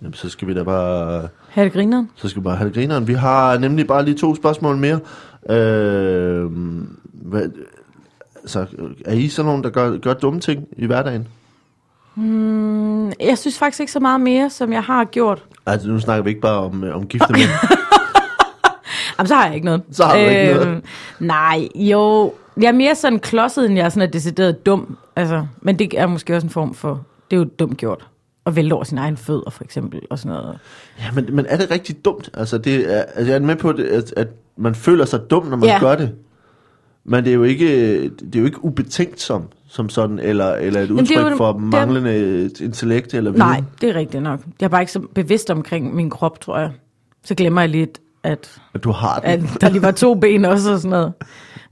[0.03, 2.11] Jamen, så skal vi da bare, Har det grineren?
[2.17, 3.09] så skal vi bare have det grineren.
[3.09, 5.01] Vi har nemlig bare lige to spørgsmål mere.
[5.51, 6.45] Øh,
[7.13, 7.51] hvad,
[8.43, 8.67] altså,
[9.05, 11.29] er I sådan nogen, der gør, gør dumme ting i hverdagen?
[12.19, 15.45] Mm, Jeg synes faktisk ikke så meget mere, som jeg har gjort.
[15.67, 17.43] Altså, nu snakker vi ikke bare om, øh, om gifte mænd.
[19.19, 19.83] Jamen, så har jeg ikke noget.
[19.93, 20.85] Så har du ikke noget.
[21.21, 22.33] Nej, jo.
[22.61, 24.97] Jeg er mere sådan klodset, end jeg er sådan er decideret dum.
[25.17, 27.05] Altså, men det er måske også en form for...
[27.31, 28.07] Det er jo dumt gjort.
[28.47, 30.59] At vælte over sin egen fødder, for eksempel, og sådan noget.
[30.99, 32.31] Ja, men, men er det rigtig dumt?
[32.35, 35.47] Altså, det er, altså jeg er med på, det, at, at man føler sig dum,
[35.47, 35.79] når man Ja.
[35.81, 36.15] gør det.
[37.05, 39.21] Men det er jo ikke, det er jo ikke ubetænkt
[39.69, 43.47] som, sådan, eller, eller et det udtryk jo- for det er- manglende intellekt eller viden.
[43.47, 44.41] Nej, det er rigtigt nok.
[44.61, 46.71] Jeg er bare ikke så bevidst omkring min krop, tror jeg.
[47.25, 49.27] Så glemmer jeg lidt, at, At du har det.
[49.29, 51.13] at der lige var to ben også og sådan noget.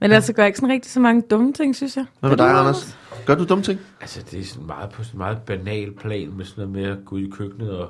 [0.00, 2.04] Men ellers så gør jeg ikke sådan rigtig så mange dumme ting, synes jeg.
[2.20, 2.98] Hvad med dig, Anders?
[3.26, 3.80] Gør du dumme ting?
[4.00, 6.92] Altså, det er sådan meget på sådan en meget banal plan med sådan noget med
[6.92, 7.88] at gå ud i køkkenet og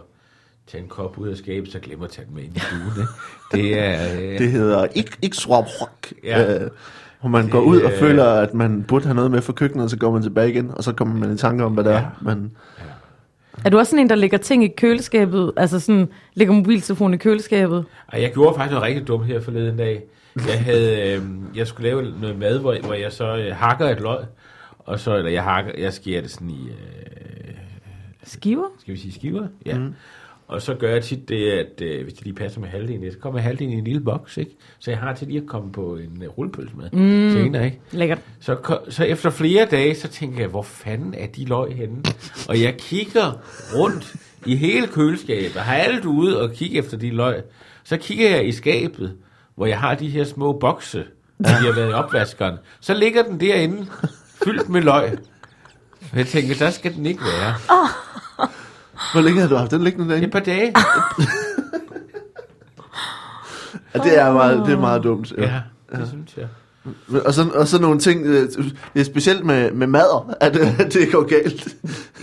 [0.66, 3.06] tage en kop ud af skabet, så glemmer at tage den med ind i stuen.
[3.52, 4.14] Det er...
[4.20, 6.12] Øh, Det hedder ikke, ikke swap rock.
[6.24, 6.54] Ja.
[6.64, 6.70] Øh,
[7.30, 9.84] hvor man går ud og øh, føler, at man burde have noget med fra køkkenet,
[9.84, 11.92] og så går man tilbage igen, og så kommer man i tanke om, hvad det
[11.92, 11.96] er.
[11.96, 12.06] Ja.
[12.22, 12.52] Men,
[13.64, 15.52] Er du også sådan en, der lægger ting i køleskabet?
[15.56, 17.84] Altså sådan, lægger mobiltelefonen i køleskabet?
[18.12, 20.02] Ej, jeg gjorde faktisk noget rigtig dumt her forleden dag.
[20.48, 21.22] Jeg havde, øh,
[21.54, 24.24] jeg skulle lave noget mad, hvor, hvor jeg så øh, hakker et løg,
[24.78, 27.54] og så, eller jeg hakker, jeg skærer det sådan i, øh,
[28.24, 28.66] Skiver?
[28.80, 29.46] skal vi sige skiver?
[29.66, 29.78] Ja.
[29.78, 29.94] Mm.
[30.48, 33.18] Og så gør jeg tit det, at øh, hvis det lige passer med halvdelen, så
[33.18, 34.56] kommer halvdelen i en lille boks, ikke?
[34.78, 37.32] Så jeg har til lige at komme på en øh, rullepølse med mm.
[37.32, 37.80] senere, ikke?
[37.90, 38.18] Lækkert.
[38.40, 42.02] Så, så efter flere dage, så tænker jeg, hvor fanden er de løg henne?
[42.48, 43.32] Og jeg kigger
[43.74, 44.14] rundt
[44.46, 47.42] i hele køleskabet, har alt ude og kigge efter de løg.
[47.84, 49.16] Så kigger jeg i skabet,
[49.54, 51.04] hvor jeg har de her små bokse,
[51.36, 52.56] hvor de har været i opvaskeren.
[52.80, 53.86] Så ligger den derinde,
[54.44, 55.18] fyldt med løg.
[56.12, 57.54] Og jeg tænker, der skal den ikke være.
[59.12, 60.28] Hvor længe har du haft den liggende Et derinde?
[60.30, 60.72] par dage.
[63.94, 65.32] Ja, det er meget, det er meget dumt.
[65.38, 65.60] Ja,
[65.92, 66.46] det synes jeg.
[67.24, 68.48] Og så, og så nogle ting, øh,
[68.94, 71.68] det er specielt med, med mader, at øh, det går galt.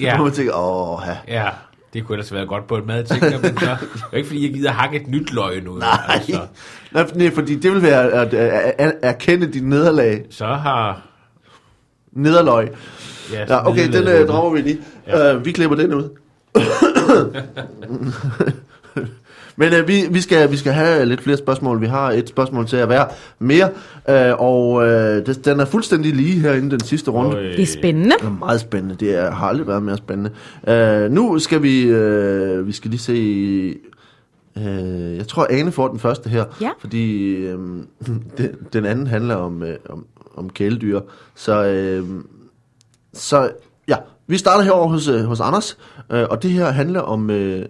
[0.01, 0.15] Ja.
[0.15, 1.43] Hvor man tænker, åh, ja.
[1.43, 1.49] Ja,
[1.93, 4.45] det kunne ellers være godt på et mad, tænker men så, det er ikke fordi,
[4.45, 5.73] jeg gider hakke et nyt løg nu.
[5.77, 5.89] Nej.
[6.09, 6.39] Altså,
[7.15, 10.25] Nej, fordi det vil være at, at, at erkende dit nederlag.
[10.29, 11.01] så har...
[12.11, 12.69] Nederløg.
[13.33, 14.79] Ja, Ja, okay, den øh, dropper vi lige.
[15.07, 15.35] Ja.
[15.35, 16.09] Uh, vi klipper den ud.
[19.55, 21.81] Men øh, vi, vi, skal, vi skal have lidt flere spørgsmål.
[21.81, 23.07] Vi har et spørgsmål til at være
[23.39, 23.69] mere.
[24.09, 27.37] Øh, og øh, det, den er fuldstændig lige herinde den sidste runde.
[27.37, 28.15] Øh, Det er spændende.
[28.19, 28.95] Det er meget spændende.
[28.95, 30.31] Det er, har aldrig været mere spændende.
[30.67, 33.75] Uh, nu skal vi, uh, vi skal lige se...
[34.55, 36.45] Uh, jeg tror, Ane får den første her.
[36.61, 36.69] Ja.
[36.79, 37.59] Fordi uh,
[38.37, 40.99] den, den anden handler om, uh, om, om kæledyr.
[41.35, 42.21] Så, uh,
[43.13, 43.49] så
[43.87, 43.95] ja,
[44.27, 45.77] vi starter herovre hos, uh, hos Anders.
[46.13, 47.29] Uh, og det her handler om...
[47.29, 47.63] Uh, ja,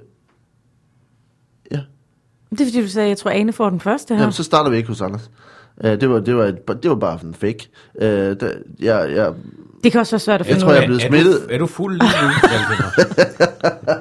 [2.49, 4.22] Det er fordi, du sagde, at jeg tror, Ane får den første her.
[4.22, 5.30] jamen, så starter vi ikke hos Anders.
[5.84, 7.70] Uh, det, var, det, var et, det var bare en fake.
[7.99, 9.34] Der, jeg, jeg,
[9.84, 11.41] Det kan også være svært at Jeg finde tror, ud jeg er blevet er smittet.
[11.49, 12.30] Du, er du fuld lige nu?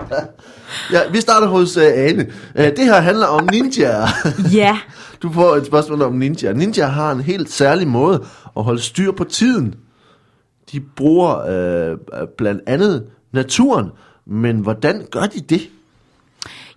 [0.92, 2.26] Ja, vi starter hos uh, Ane.
[2.59, 4.07] Uh, det her handler om ninjaer.
[4.61, 4.78] Ja,
[5.22, 6.53] Du får et spørgsmål om ninja.
[6.53, 8.24] Ninja har en helt særlig måde
[8.57, 9.74] at holde styr på tiden.
[10.72, 13.90] De bruger øh, blandt andet naturen,
[14.26, 15.60] men hvordan gør de det?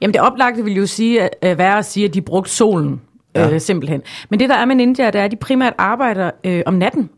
[0.02, 3.02] Jamen det oplagte vil jo sige, at, øh, være at sige, at de brugte solen,
[3.36, 3.54] ja.
[3.54, 4.02] øh, simpelthen.
[4.30, 7.10] Men det der er med ninja, det er, at de primært arbejder øh, om natten.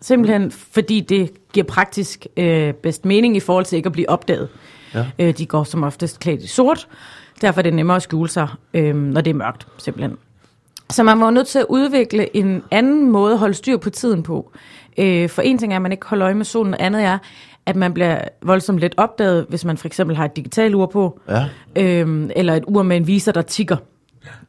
[0.00, 4.48] Simpelthen fordi det giver praktisk øh, bedst mening i forhold til ikke at blive opdaget.
[4.94, 5.06] Ja.
[5.18, 6.88] Øh, de går som oftest klædt i sort.
[7.40, 10.16] Derfor er det nemmere at skjule sig, øh, når det er mørkt, simpelthen.
[10.90, 14.22] Så man var nødt til at udvikle en anden måde at holde styr på tiden
[14.22, 14.50] på.
[14.98, 17.18] Øh, for en ting er, at man ikke holder øje med solen, og andet er,
[17.66, 21.20] at man bliver voldsomt let opdaget, hvis man for eksempel har et digitalt ur på,
[21.28, 21.44] Ja.
[21.76, 23.76] øhm, eller et ur med en viser, der tigger.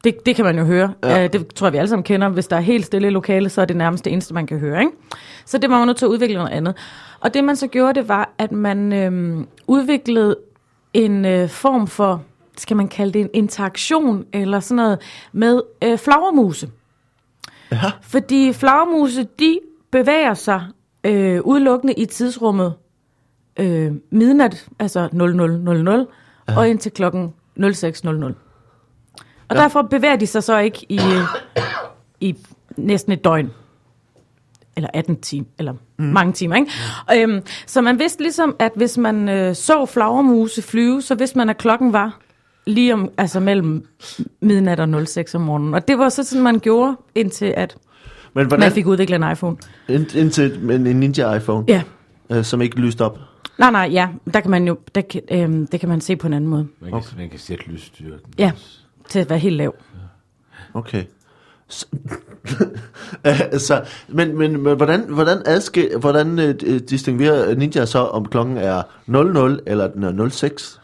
[0.04, 0.92] Det, det kan man jo høre.
[1.04, 1.24] Ja.
[1.24, 2.28] Øh, det tror jeg, vi alle sammen kender.
[2.28, 4.58] Hvis der er helt stille i lokalet, så er det nærmest det eneste, man kan
[4.58, 4.80] høre.
[4.80, 4.92] Ikke?
[5.44, 6.74] Så det var man nødt til at udvikle noget andet.
[7.20, 10.36] Og det man så gjorde, det var, at man øhm, udviklede
[10.94, 12.22] en øh, form for,
[12.60, 14.98] skal man kalde det en interaktion, eller sådan noget,
[15.32, 16.68] med øh, flagermuse.
[17.72, 17.92] Ja.
[18.02, 19.58] Fordi flagermuse, de
[19.90, 20.66] bevæger sig
[21.04, 22.74] øh, udelukkende i tidsrummet
[23.58, 26.06] øh, midnat, altså 0000,
[26.48, 26.58] ja.
[26.58, 27.34] og indtil klokken
[27.74, 28.34] 0600.
[29.48, 29.62] Og Ja.
[29.62, 31.00] derfor bevæger de sig så ikke i,
[32.20, 32.36] i
[32.76, 33.50] næsten et døgn.
[34.76, 36.04] Eller 18 timer, eller mm.
[36.04, 36.70] mange timer, ikke?
[37.14, 41.48] Øhm, så man vidste ligesom, at hvis man øh, så flagermuse flyve, så vidste man,
[41.48, 42.18] at klokken var
[42.68, 43.86] lige om, altså mellem
[44.40, 45.74] midnat og 06 om morgenen.
[45.74, 47.76] Og det var så sådan, man gjorde, indtil at
[48.34, 49.56] Men man hvordan, fik udviklet en iPhone.
[49.88, 51.82] ind, indtil en, en ninja iPhone, Ja.
[52.30, 53.18] øh, som ikke lyste op.
[53.58, 54.08] Nej, nej, ja.
[54.34, 56.66] Der kan man jo, der kan, øhm, det kan man se på en anden måde.
[56.80, 57.16] Man kan, okay.
[57.18, 58.32] man kan sætte lysstyrken.
[58.38, 58.52] Ja,
[59.08, 59.74] til at være helt lav.
[60.74, 61.04] Okay.
[61.68, 61.86] Så,
[63.24, 66.54] altså, men, men, men hvordan, hvordan, adskil, hvordan øh,
[66.90, 70.80] distinguerer Ninja så, om klokken er 00 eller den er 06?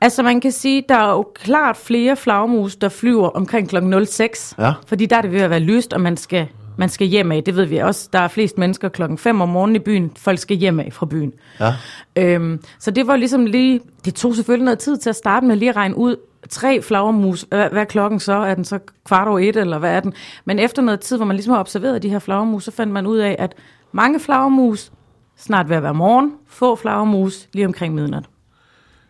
[0.00, 4.54] Altså man kan sige, der er jo klart flere flagmus, der flyver omkring klokken 06.
[4.58, 4.72] Ja.
[4.86, 6.48] Fordi der er det ved at være lyst, og man skal,
[6.78, 7.44] man skal hjem af.
[7.44, 8.08] Det ved vi også.
[8.12, 10.12] Der er flest mennesker klokken 5 om morgenen i byen.
[10.16, 11.32] Folk skal hjem af fra byen.
[11.60, 11.74] Ja.
[12.16, 13.80] Øhm, så det var ligesom lige...
[14.04, 16.16] Det tog selvfølgelig noget tid til at starte med lige at regne ud.
[16.48, 17.46] Tre flagermus.
[17.48, 18.32] Hvad, hvad er klokken så?
[18.32, 20.12] Er den så kvart over et, eller hvad er den?
[20.44, 23.06] Men efter noget tid, hvor man ligesom har observeret de her flagermus, så fandt man
[23.06, 23.54] ud af, at
[23.92, 24.92] mange flagermus
[25.36, 26.32] snart ved at være morgen.
[26.46, 28.24] Få flagermus lige omkring midnat.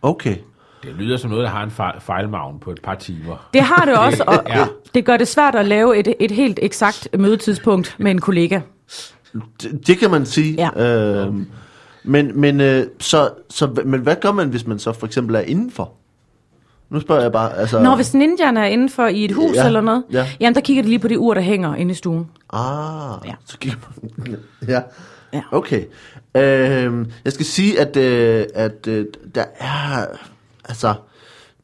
[0.01, 0.35] Okay.
[0.83, 3.49] Det lyder som noget, der har en fejl, fejlmavn på et par timer.
[3.53, 4.65] Det har det også, og Ja.
[4.93, 8.59] det gør det svært at lave et, et helt eksakt mødetidspunkt med en kollega.
[9.61, 10.69] Det, det kan man sige.
[10.77, 10.87] Ja.
[11.25, 11.47] Øhm,
[12.03, 15.39] men, men, øh, så, så, men hvad gør man, hvis man så for eksempel er
[15.39, 15.91] indenfor?
[16.89, 17.79] Nu spørger jeg bare, altså...
[17.83, 20.27] Når hvis ninjaen er inden for i et hus Ja, eller noget, ja.
[20.39, 22.27] jamen der kigger de lige på det ur, der hænger inde i stuen.
[22.53, 23.33] Ah, Ja.
[23.45, 23.79] så kigger
[24.17, 24.35] man...
[24.67, 24.81] ja.
[25.33, 25.41] Ja.
[25.51, 25.83] Okay.
[26.35, 29.05] Øhm, jeg skal sige, at, øh, at øh,
[29.35, 30.05] der er...
[30.65, 30.93] Altså,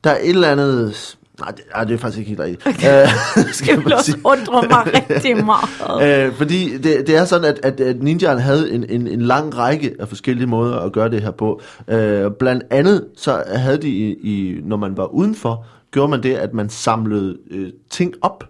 [0.03, 1.17] der er et eller andet...
[1.39, 2.67] Nej, det, nej, det er faktisk ikke helt rigtigt.
[2.67, 3.03] Okay.
[3.03, 3.09] Øh,
[3.53, 6.27] skal Det vil også undre mig rigtig meget.
[6.27, 9.57] Øh, fordi det, det er sådan, at, at, at ninjaen havde en, en, en lang
[9.57, 11.61] række af forskellige måder at gøre det her på.
[11.87, 16.35] Øh, blandt andet så havde de, i, i, når man var udenfor, gjorde man det,
[16.35, 18.43] at man samlede øh, ting op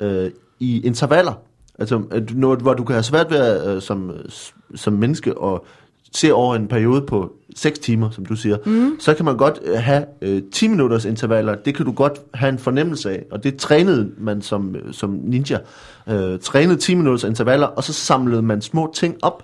[0.00, 0.30] øh,
[0.60, 1.32] i intervaller.
[1.78, 4.12] Altså at noget, hvor du kan have svært ved at, øh, som,
[4.74, 5.60] som menneske at
[6.14, 8.96] se over en periode på 6 timer, som du siger, mm.
[9.00, 11.54] så kan man godt øh, have øh, 10 minutters intervaller.
[11.54, 15.10] Det kan du godt have en fornemmelse af, og det trænede man som, øh, som
[15.22, 15.58] ninja.
[16.08, 19.42] Øh, trænede 10 minutters intervaller, og så samlede man små ting op,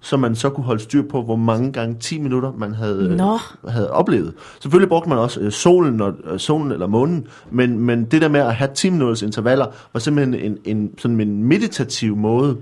[0.00, 3.16] så man så kunne holde styr på, hvor mange gange 10 minutter man havde, øh,
[3.16, 3.38] Nå.
[3.68, 4.34] havde oplevet.
[4.60, 8.28] Selvfølgelig brugte man også øh, solen, og, øh, solen eller månen, men, men det der
[8.28, 12.56] med at have 10 minutters intervaller, var simpelthen en, en, sådan en meditativ måde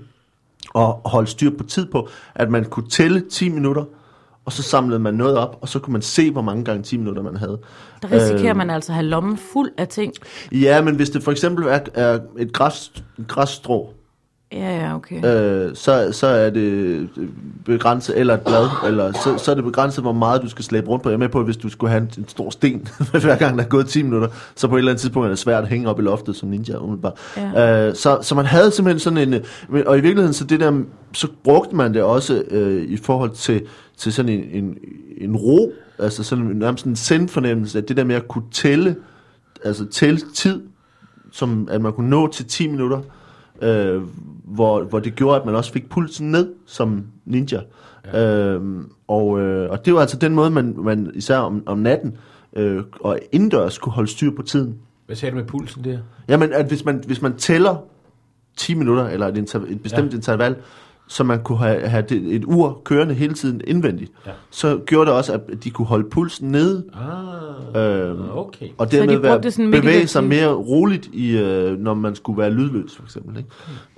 [0.74, 3.84] at holde styr på tid på, at man kunne tælle 10 minutter,
[4.44, 6.96] og så samlede man noget op, og så kunne man se, hvor mange gange 10
[6.96, 7.58] minutter man havde.
[8.02, 10.12] Der risikerer Øh, man altså at have lommen fuld af ting.
[10.52, 12.92] Ja, men hvis det for eksempel er, er et græs,
[13.28, 13.94] græsstrå,
[14.52, 15.16] Ja, ja, okay.
[15.16, 17.08] øh, så, så er det
[17.64, 20.88] begrænset, eller et blad, eller så, så er det begrænset, hvor meget du skal slæbe
[20.88, 21.08] rundt på.
[21.08, 22.88] Jeg er med på, at hvis du skulle have en, en stor sten,
[23.22, 25.38] hver gang der er gået 10 minutter, så på et eller andet tidspunkt er det
[25.38, 27.18] svært at hænge op i loftet som ninja, umiddelbart.
[27.36, 27.88] Ja.
[27.88, 30.82] Øh, så, så man havde simpelthen sådan en, øh, og i virkeligheden, så det der,
[31.12, 33.62] så brugte man det også øh, i forhold til,
[33.96, 34.74] til sådan en, en,
[35.18, 38.96] en ro, altså sådan nærmest en sendfornemmelse, at det der med at kunne tælle,
[39.64, 40.60] altså tælle tid,
[41.32, 43.00] som at man kunne nå til 10 minutter,
[43.62, 44.02] øh,
[44.44, 47.60] hvor, hvor det gjorde, at man også fik pulsen ned som ninja.
[48.12, 48.36] Ja.
[48.44, 52.16] Øhm, og, øh, og det var altså den måde, man, man især om, om natten
[52.56, 54.78] øh, og indendørs kunne holde styr på tiden.
[55.06, 55.98] Hvad sagde du med pulsen der?
[56.28, 57.76] Jamen, at hvis man, hvis man tæller
[58.56, 60.12] 10 minutter, eller et, interv- et bestemt.
[60.12, 60.16] Ja.
[60.16, 60.56] interval,
[61.12, 64.30] så man kunne have, have det, et ur kørende hele tiden indvendigt, Ja.
[64.50, 66.84] så gjorde det også, at de kunne holde pulsen nede,
[67.74, 68.66] Ah, øh, okay.
[68.78, 72.38] og Så de dermed være, sådan bevæge sig mere roligt, i, øh, når man skulle
[72.38, 73.36] være lydløs, for eksempel.
[73.36, 73.48] Ikke?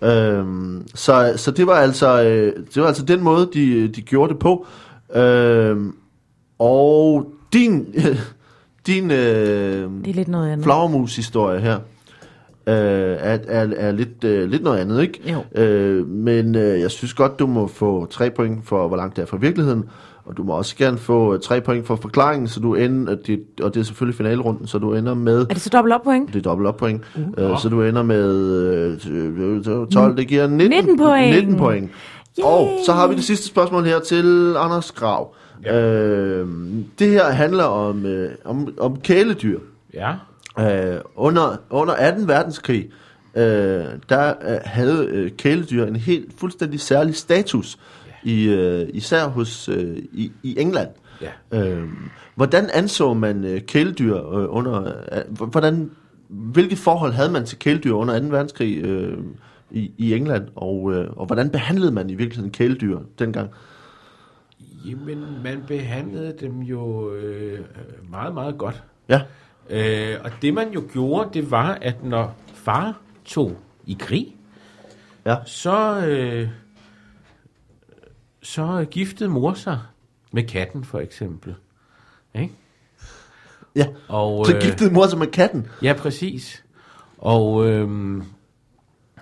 [0.02, 0.08] Mm.
[0.08, 4.32] Øhm, så, så det var altså øh, det var altså den måde, de, de gjorde
[4.32, 4.66] det på.
[5.14, 5.94] Øhm,
[6.58, 7.86] og din,
[8.86, 10.64] din øh, Det er lidt noget andet.
[10.64, 11.78] flagermus-historie her,
[12.66, 15.32] øh, er, er, er lidt, øh, lidt noget andet, ikke?
[15.32, 15.62] Jo.
[15.62, 19.22] Øh, men øh, jeg synes godt, du må få tre point for, hvor langt det
[19.22, 19.84] er fra virkeligheden,
[20.24, 23.18] og du må også gerne få øh, tre point for forklaringen, så du ender, og
[23.26, 26.02] det, og det er selvfølgelig finalerunden, så du ender med, Er det så dobbelt op
[26.02, 26.28] point?
[26.28, 27.50] det er dobbelt op point, uh.
[27.50, 28.34] øh, så du ender med
[29.04, 31.30] øh, 12, det giver 19, 19 point.
[31.30, 31.90] 19 point.
[32.38, 32.44] Yay.
[32.44, 35.34] Og så har vi det sidste spørgsmål her til Anders Grav.
[35.64, 35.80] Ja.
[35.80, 36.48] Øh,
[36.98, 39.58] det her handler om, øh, om, om kæledyr.
[39.94, 40.12] Ja.
[40.58, 42.28] Øh, under, under 18.
[42.28, 42.90] verdenskrig,
[43.34, 47.78] øh, der øh, havde øh, kæledyr en helt fuldstændig særlig status,
[48.22, 50.88] i, øh, især hos øh, i, i England.
[51.20, 51.68] Ja.
[51.68, 51.88] Øh,
[52.34, 54.92] hvordan anså man øh, kæledyr øh, under...
[55.12, 55.90] Øh, hvordan,
[56.28, 58.26] hvilke forhold havde man til kæledyr under 2.
[58.26, 59.18] verdenskrig øh,
[59.70, 63.50] i, i England, og, øh, og hvordan behandlede man i virkeligheden kæledyr dengang?
[64.86, 67.60] Jamen, man behandlede dem jo øh,
[68.10, 68.82] meget, meget godt.
[69.08, 69.20] Ja,
[69.70, 73.56] Øh, og det man jo gjorde, det var, at når far tog
[73.86, 74.36] i krig,
[75.26, 76.48] ja, så, øh,
[78.42, 79.80] så giftede mor sig
[80.32, 81.54] med katten, for eksempel.
[82.34, 82.52] Ikke?
[83.76, 83.86] ja.
[84.08, 85.68] Og, Så øh, giftede mor sig med katten.
[85.82, 86.64] Ja, præcis.
[87.18, 88.24] Og, øhm,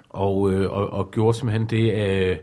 [0.08, 2.36] og, øh, og, og gjorde simpelthen det, øh,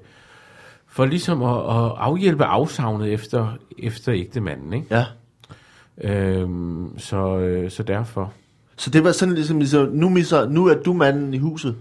[0.87, 4.87] for ligesom at, at afhjælpe afsavnet efter, efter ægtemanden, ikke?
[4.95, 5.05] Ja.
[6.03, 8.33] Øhm, så, øh, så derfor,
[8.77, 11.75] Så det var sådan ligesom, ligesom nu, misser, nu er du manden i huset.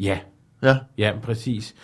[0.00, 0.18] ja,
[0.62, 0.76] Ja.
[0.98, 1.74] ja, præcis.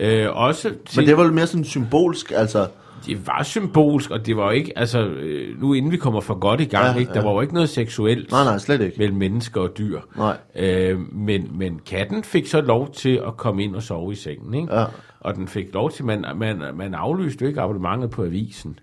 [0.00, 2.66] Øh, også til, Men det var vel mere sådan symbolsk, altså...
[3.06, 6.34] det var symbolsk, og det var jo ikke, altså, øh, nu inden vi kommer for
[6.34, 7.26] godt i gang, ja, ikke, der ja.
[7.26, 8.98] var jo ikke noget seksuelt Nej, nej, slet ikke.
[8.98, 10.00] mellem mennesker og dyr.
[10.16, 10.36] Nej.
[10.56, 14.54] Øh, men, men katten fik så lov til at komme ind og sove i sengen,
[14.54, 14.74] ikke?
[14.74, 14.84] Ja.
[15.20, 18.78] Og den fik lov til, man, man, man aflyste jo ikke abonnementet på avisen.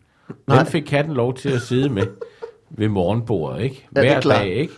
[0.48, 0.58] Nej.
[0.58, 2.08] Den fik katten lov til at sidde med
[2.70, 3.88] ved morgenbordet, ikke?
[3.96, 4.42] Ja, er Hver klart.
[4.42, 4.74] dag, ikke?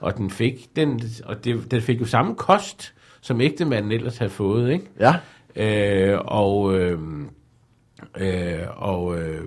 [0.00, 4.30] Og den fik, den, og det, den fik jo samme kost, som ægtemanden ellers havde
[4.30, 4.86] fået, ikke?
[5.00, 5.14] Ja.
[5.56, 6.98] Øh, og øh,
[8.16, 9.40] øh, og øh,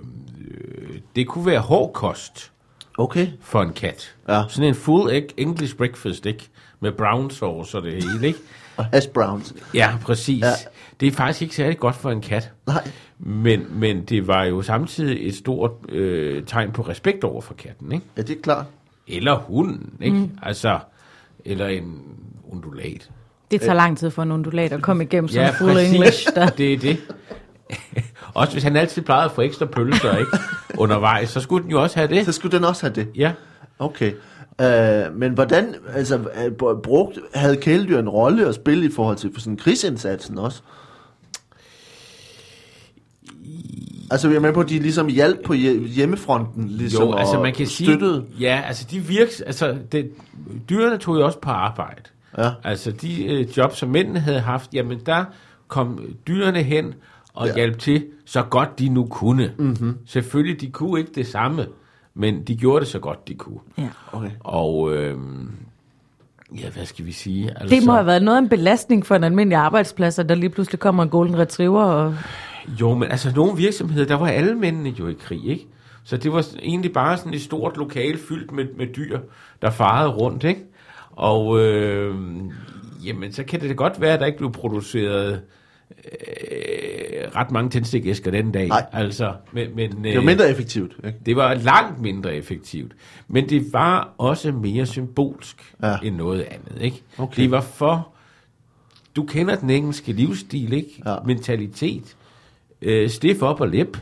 [1.16, 2.52] det kunne være hård kost
[2.98, 3.28] Okay.
[3.40, 4.14] for en kat.
[4.28, 4.42] Ja.
[4.48, 6.48] Sådan en full egg English breakfast, ikke?
[6.80, 8.38] Med brown sauce og det hele, ikke?
[8.76, 9.54] Og hash browns.
[9.74, 10.42] Ja, præcis.
[10.42, 10.52] Ja.
[11.00, 12.52] Det er faktisk ikke særlig godt for en kat.
[12.66, 12.90] Nej.
[13.18, 17.92] Men, men det var jo samtidig et stort øh, tegn på respekt over for katten,
[17.92, 18.04] ikke?
[18.16, 18.66] Ja, det er klart.
[19.08, 20.16] Eller hunden, ikke?
[20.16, 20.30] Mm.
[20.42, 20.78] Altså,
[21.44, 22.02] eller en
[22.52, 23.10] undulat.
[23.50, 25.92] Det tager lang tid for en undulat at komme igennem som Ja, full præcis.
[25.92, 26.34] English.
[26.34, 26.48] Der.
[26.58, 26.98] Det er det.
[28.34, 30.30] også hvis han altid plejede at få ekstra pølser, ikke?
[30.82, 32.24] Undervejs, så skulle den jo også have det.
[32.24, 33.08] Så skulle den også have det.
[33.14, 33.32] Ja.
[33.78, 34.12] Okay.
[34.62, 39.30] Uh, men hvordan, altså, øh, brugt, havde kæledyr en rolle at spille i forhold til
[39.34, 40.62] for sådan krigsindsatsen også?
[44.10, 47.40] Altså, jeg er med på, at de ligesom hjalp på hje- hjemmefronten, ligesom, Jo, altså
[47.40, 48.24] man kan sige, støttede.
[48.40, 50.10] ja, altså de virks, altså det,
[50.70, 52.02] dyrene tog jo også på arbejde.
[52.38, 52.50] Ja.
[52.64, 55.24] Altså de øh, job, som mændene havde haft, jamen der
[55.68, 56.94] kom dyrene hen
[57.34, 57.52] og Ja.
[57.52, 57.56] ja.
[57.56, 59.52] hjalp til, så godt de nu kunne.
[59.58, 59.98] Mm-hmm.
[60.06, 61.66] Selvfølgelig, de kunne ikke det samme,
[62.14, 63.58] men de gjorde det så godt de kunne.
[63.78, 63.88] Ja.
[64.12, 64.30] Okay.
[64.40, 65.16] Og øh,
[66.60, 67.50] ja, hvad skal vi sige?
[67.60, 70.34] Altså, Det må have været noget af en belastning for en almindelig arbejdsplads, at der
[70.34, 71.82] lige pludselig kommer en golden retriever.
[71.82, 72.14] Og...
[72.80, 75.66] Jo, men altså nogle virksomheder, der var alle mændene jo i krig, ikke?
[76.04, 79.18] Så det var egentlig bare sådan et stort lokal fyldt med, med dyr,
[79.62, 80.60] der farede rundt, ikke?
[81.10, 82.14] Og øh,
[83.04, 85.42] jamen, så kan det da godt være, at der ikke blev produceret
[85.90, 88.68] øh, ret mange tændstikæsker den dag.
[88.68, 88.86] Nej.
[88.92, 91.18] Altså, men, men, Det var mindre effektivt, ikke?
[91.26, 92.92] det var langt mindre effektivt.
[93.28, 95.96] Men det var også mere symbolsk ja.
[96.02, 97.02] end noget andet, ikke?
[97.18, 97.42] Okay.
[97.42, 98.08] Det var for...
[99.16, 101.02] Du kender den engelske livsstil, ikke?
[101.06, 101.16] Ja.
[101.26, 102.16] Mentalitet.
[102.86, 103.98] Uh, stiff up og lip.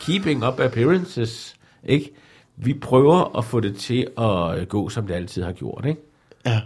[0.00, 1.54] Keeping up appearances,
[1.84, 2.10] ikke?
[2.56, 6.00] Vi prøver at få det til at gå, som det altid har gjort, ikke?
[6.46, 6.60] Ja.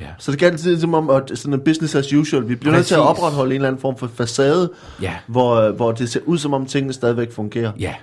[0.00, 0.06] Ja.
[0.18, 2.48] Så det er altid som om, at sådan en business as usual.
[2.48, 4.70] Vi bliver nødt til at opretholde en eller anden form for facade,
[5.02, 5.16] Ja.
[5.26, 7.72] hvor, hvor det ser ud som om tingene stadigvæk fungerer.
[7.78, 7.94] Ja.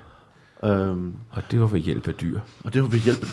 [0.64, 2.40] Øhm, Og det var ved hjælp af dyr.
[2.64, 3.28] og det vil vi hjælpe.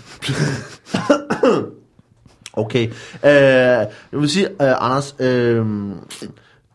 [2.53, 2.89] okay.
[3.25, 5.67] Øh, jeg vil sige, uh, Anders, øh,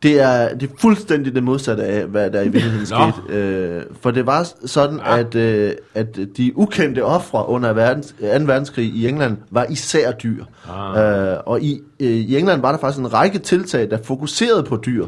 [0.04, 3.38] det, er, det er fuldstændig det modsatte af, hvad der i virkeligheden skete.
[3.38, 5.18] Øh, for det var sådan, Ja.
[5.20, 8.26] at, øh, at de ukendte ofre under verdens, 2.
[8.28, 10.43] verdenskrig i England var især dyr.
[10.70, 11.32] Ah.
[11.32, 14.78] Øh, og i, øh, i England var der faktisk en række tiltag, der fokuserede på
[14.86, 15.06] dyr.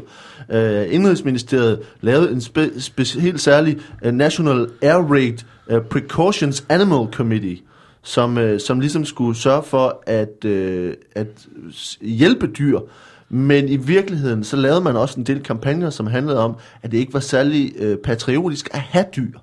[0.50, 5.38] Øh, Indrigsministeriet lavede en spe, spe, helt særlig uh, National Air Raid
[5.72, 7.58] uh, Precautions Animal Committee,
[8.02, 11.26] som, øh, som ligesom skulle sørge for at, øh, at
[12.00, 12.78] hjælpe dyr.
[13.32, 16.98] Men i virkeligheden, så lavede man også en del kampagner, som handlede om, at det
[16.98, 19.38] ikke var særlig øh, patriotisk at have dyr.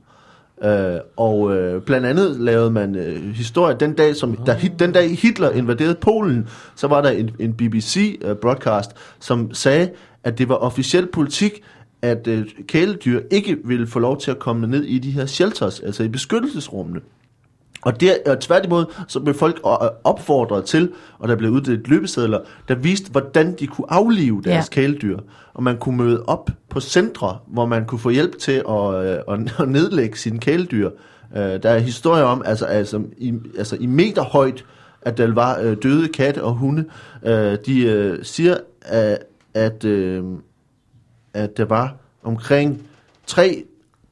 [0.63, 5.17] Øh, og øh, blandt andet lavede man øh, historie den dag, som da, den dag
[5.17, 9.89] Hitler invaderede Polen, så var der en, en BBC øh, broadcast, som sagde,
[10.23, 11.63] at det var officiel politik,
[12.01, 15.79] at øh, kæledyr ikke ville få lov til at komme ned i de her shelters,
[15.79, 16.99] altså i beskyttelsesrummene.
[17.81, 19.71] Og, der, og tværtimod, så blev folk øh,
[20.03, 24.81] opfordret til, og der blev uddelt løbesedler, der viste, hvordan de kunne aflive deres Ja.
[24.81, 25.19] kæledyr.
[25.53, 29.19] Og man kunne møde op på centre, hvor man kunne få hjælp til at, øh,
[29.59, 30.89] at, nedlægge sine kæledyr.
[31.37, 34.65] Øh, der er historier om, altså, altså, i, altså i meter højt,
[35.01, 36.85] at der var øh, døde katte og hunde.
[37.25, 39.17] Øh, de øh, siger, at,
[39.53, 40.23] at, øh,
[41.33, 42.81] at der var omkring
[43.27, 43.63] 3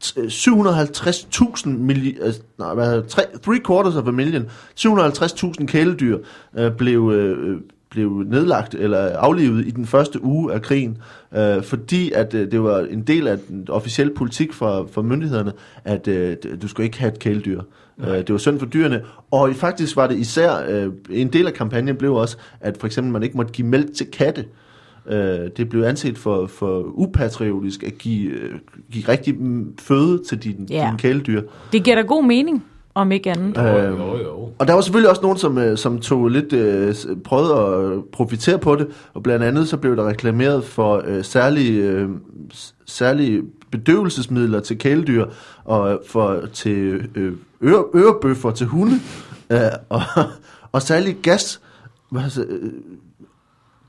[0.04, 4.46] 750.000 milli, altså, nej, hvad, tre, three quarters of a million,
[4.80, 6.18] 750.000 kæledyr
[6.58, 10.98] øh, blev, øh, blev nedlagt eller aflivet i den første uge af krigen,
[11.36, 15.52] øh, fordi at øh, det var en del af den officielle politik for, for myndighederne,
[15.84, 17.62] at øh, du skulle ikke have et kæledyr.
[18.00, 21.54] Øh, det var synd for dyrene, og faktisk var det især, øh, en del af
[21.54, 24.65] kampagnen blev også, at for eksempel man ikke måtte give mælk til katte, Øh,
[25.58, 28.52] det blev anset for, for upatriotisk at give, øh,
[28.92, 29.36] give rigtig
[29.80, 30.88] føde til din, Ja.
[30.90, 31.42] din kæledyr.
[31.72, 32.64] Det giver da god mening,
[32.96, 33.58] om ikke andet.
[33.58, 34.50] Jo, Øh, jo, jo.
[34.60, 38.60] Og der var selvfølgelig også nogen, som, øh, som tog lidt, øh, prøvede at profitere
[38.60, 42.10] på det, og blandt andet så blev der reklameret for øh, særlige, øh,
[42.86, 43.42] særlige
[43.72, 45.26] bedøvelsesmidler til kæledyr
[45.64, 47.34] og for, til øh,
[47.64, 48.96] øre, ørebøffer til hunde,
[49.50, 50.02] øh, og,
[50.72, 51.62] og særligt gas.
[52.18, 52.72] Altså, øh,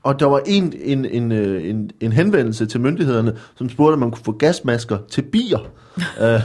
[0.07, 3.99] og der var en, en, en, øh, en, en henvendelse til myndighederne, som spurgte, om
[3.99, 5.59] man kunne få gasmasker til bier.
[6.21, 6.41] øh,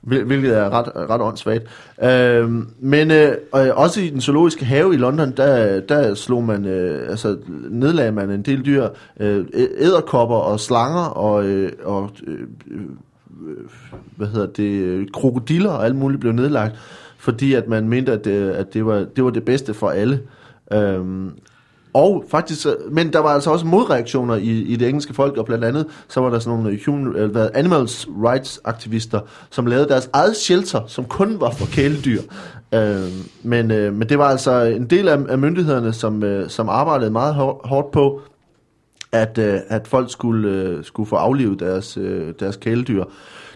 [0.00, 1.64] hvil- hvilket er ret, ret åndssvagt.
[2.02, 6.64] Øh, men øh, og også i den zoologiske have i London, der, der slog man,
[6.64, 7.36] øh, altså
[7.70, 8.88] nedlagde man en del dyr,
[9.20, 9.46] øh,
[9.78, 12.40] æderkopper og slanger og, øh, og øh,
[12.70, 12.80] øh,
[14.16, 16.76] hvad hedder det, krokodiller og alt muligt blev nedlagt,
[17.18, 20.20] fordi at man mente, at det, at det, var, det var det bedste for alle.
[20.72, 21.32] Øhm,
[21.94, 25.64] og faktisk, men der var altså også modreaktioner i, i det engelske folk, og blandt
[25.64, 29.20] andet, så var der sådan nogle øh, human, eller, hvad, animals rights aktivister,
[29.50, 32.20] som lavede deres eget shelter, som kun var for kæledyr.
[32.74, 33.00] Øh,
[33.42, 37.10] men, øh, men det var altså en del af, af myndighederne, som, øh, som arbejdede
[37.10, 37.34] meget
[37.64, 38.20] hårdt på,
[39.12, 43.04] at, øh, at folk skulle, øh, skulle få aflivet deres, øh, deres kæledyr.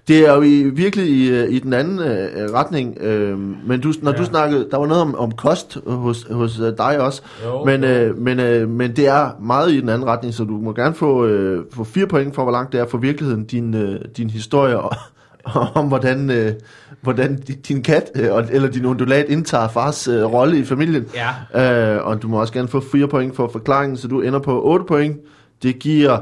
[0.08, 3.92] Det er jo i, virkelig i, øh, i den anden øh, retning, øh, men du,
[4.02, 4.18] når ja.
[4.18, 7.84] du snakkede, der var noget om, om kost hos, hos øh, dig også, Jo, men,
[7.84, 10.94] øh, men, øh, men det er meget i den anden retning, så du må gerne
[10.94, 14.30] få, øh, få fire point for, hvor langt det er for virkeligheden, din, øh, din
[14.30, 14.92] historie og,
[15.74, 16.52] om, hvordan, øh,
[17.00, 21.06] hvordan di- din kat øh, eller din undulat indtager fars øh, rolle i familien.
[21.54, 21.94] Ja.
[21.94, 24.62] Øh, og du må også gerne få 4 point for forklaringen, så du ender på
[24.62, 25.16] 8 point.
[25.62, 26.18] Det giver,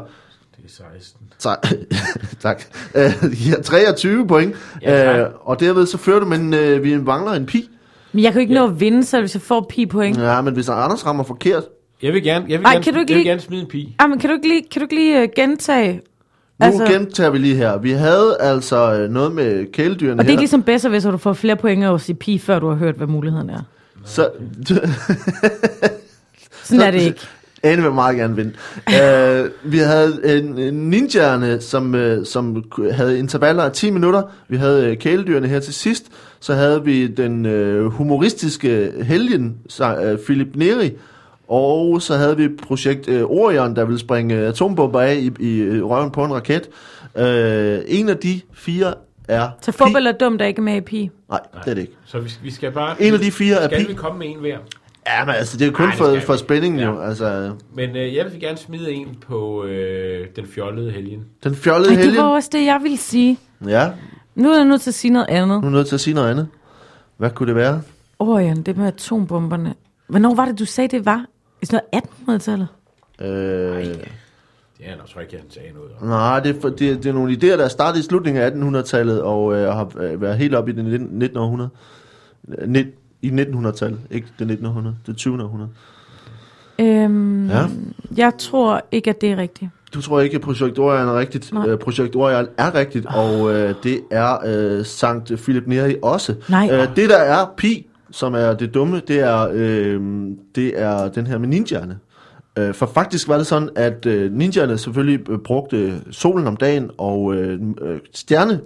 [0.56, 0.68] Det er
[0.98, 1.19] 16.
[1.40, 1.66] tak,
[2.42, 2.62] tak,
[2.94, 4.54] øh, giver 23 point.
[4.82, 5.18] Ja, tak.
[5.20, 7.68] øh, og derved så fører du, men øh, vi mangler en pi.
[8.12, 10.18] Men jeg kan jo ikke nå at vinde, så hvis jeg får pi point.
[10.18, 10.34] Ja.
[10.34, 11.62] Ja, men hvis Anders rammer forkert,
[12.02, 13.60] Jeg vil gerne, jeg vil Ej, gerne, kan du ikke jeg vil lige- gerne smide
[13.62, 13.96] en pige.
[13.98, 15.92] Ah, men kan du ikke lige, kan du ikke lige uh, gentage?
[15.94, 16.00] nu
[16.66, 17.78] Altså- gentager vi lige her.
[17.78, 20.30] Vi havde altså øh, noget med kæledyrene Og det er her.
[20.30, 22.76] ikke ligesom bedst, hvis du får flere point af at sige pi, før du har
[22.76, 23.60] hørt, hvad muligheden er.
[24.04, 24.28] Så,
[26.64, 27.20] Sådan er det ikke.
[27.62, 28.52] Ane vil meget gerne vinde.
[28.86, 34.22] uh, vi havde en, en ninjaerne, som, uh, som havde intervaller af 10 minutter.
[34.48, 36.04] Vi havde uh, kæledyrene her til sidst.
[36.40, 40.92] Så havde vi den uh, humoristiske helgen, uh, Philip Neri.
[41.48, 46.10] Og så havde vi projekt uh, Orion, der ville springe atombomber af i, i røven
[46.10, 46.68] på en raket.
[47.14, 47.22] Uh,
[47.98, 48.94] en af de fire
[49.28, 49.48] er...
[49.60, 51.10] Så fodbold er dumt, der ikke er med i pi.
[51.30, 51.92] Nej, det er det ikke.
[52.04, 53.02] Så vi, vi skal bare...
[53.02, 53.86] En af de fire er Skal pi.
[53.86, 54.58] vi komme med en hver?
[55.06, 57.00] Ja, men altså, det er jo kun Ej, det for, for spændingen jo.
[57.00, 57.08] Ja.
[57.08, 61.24] Altså, Men øh, jeg vil gerne smide en på øh, den fjollede helgen.
[61.44, 62.22] den fjollede Ej, det helgen.
[62.24, 63.38] var også det, jeg ville sige.
[63.66, 63.90] Ja,
[64.34, 65.48] Nu er jeg nødt til at sige noget andet.
[65.48, 66.48] Nu er du nødt til at sige noget andet.
[67.16, 67.82] Hvad kunne det være?
[68.18, 69.74] Orion, det med atombomberne.
[70.06, 71.24] Hvornår var det, du sagde, det var?
[71.62, 72.04] I sådan noget
[72.40, 72.68] 1800-tallet?
[73.20, 76.08] Øh, Det er nok så ikke, jeg sagde noget om.
[76.08, 78.50] nej, det er, for, det, det er nogle idéer, der er startet i slutningen af
[78.80, 81.38] 1800-tallet og øh, har øh, været helt op i det 19.
[83.22, 85.42] I 1900-tallet, ikke det 1900, det 20.
[85.42, 85.70] århundrede.
[86.78, 87.66] Øhm, Ja.
[88.16, 89.70] Jeg tror ikke, at det er rigtigt.
[89.94, 91.52] Du tror ikke, at projekt Orion er rigtigt?
[91.52, 91.68] Nej.
[91.68, 96.34] Øh, projekt Orion er rigtigt, og øh, det er øh, Sankt Philip Neri også.
[96.48, 96.68] Nej.
[96.72, 100.00] Øh, det, der er pi, som er det dumme, det er, øh,
[100.54, 101.98] det er den her med ninjaerne.
[102.58, 106.90] Øh, for faktisk var det sådan, at øh, ninjaerne selvfølgelig øh, brugte solen om dagen
[106.98, 108.60] og øh, øh, stjerne,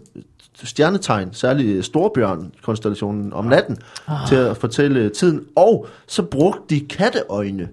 [0.64, 4.28] stjernetegn, særligt storbjørn-konstellationen om natten, ah.
[4.28, 5.40] til at fortælle tiden.
[5.56, 7.68] Og så brugte de katteøjne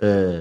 [0.00, 0.38] øh,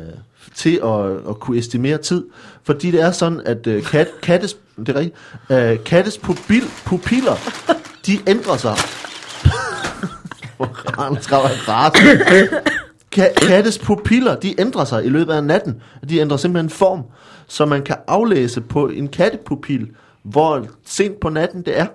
[0.55, 2.25] til at, at kunne estimere tid.
[2.63, 5.15] Fordi det er sådan, at øh, kat, kattes, det er rigtigt,
[5.49, 7.35] øh, kattes pupil, pupiller,
[8.05, 8.75] de ændrer sig.
[10.97, 12.61] Anders er.
[13.15, 15.81] Ka- kattes pupiller, de ændrer sig i løbet af natten.
[16.09, 17.03] De ændrer simpelthen form,
[17.47, 19.89] så man kan aflæse på en kattepupil,
[20.23, 21.85] hvor sent på natten det er.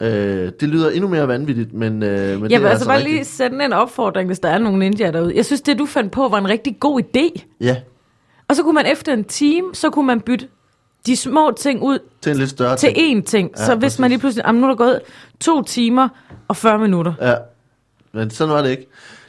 [0.00, 2.96] Øh, det lyder endnu mere vanvittigt, men, øh, men Jeg det er altså altså bare
[2.98, 3.14] rigtigt.
[3.14, 5.36] lige sætte en opfordring, hvis der er nogen ninjaer derude.
[5.36, 7.42] Jeg synes, det du fandt på var en rigtig god idé.
[7.60, 7.76] Ja,
[8.48, 10.48] Og så kunne man efter en time, så kunne man bytte
[11.06, 13.18] de små ting ud til en lidt større til ting.
[13.20, 13.50] én ting.
[13.58, 13.98] Ja, så hvis præcis.
[13.98, 15.00] man lige pludselig, jamen, nu er der gået
[15.40, 16.08] to timer
[16.48, 17.12] og 40 minutter.
[17.20, 17.34] Ja,
[18.12, 18.86] men sådan var det ikke.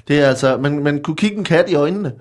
[0.07, 2.11] Det er altså, man, man kunne kigge en kat i øjnene,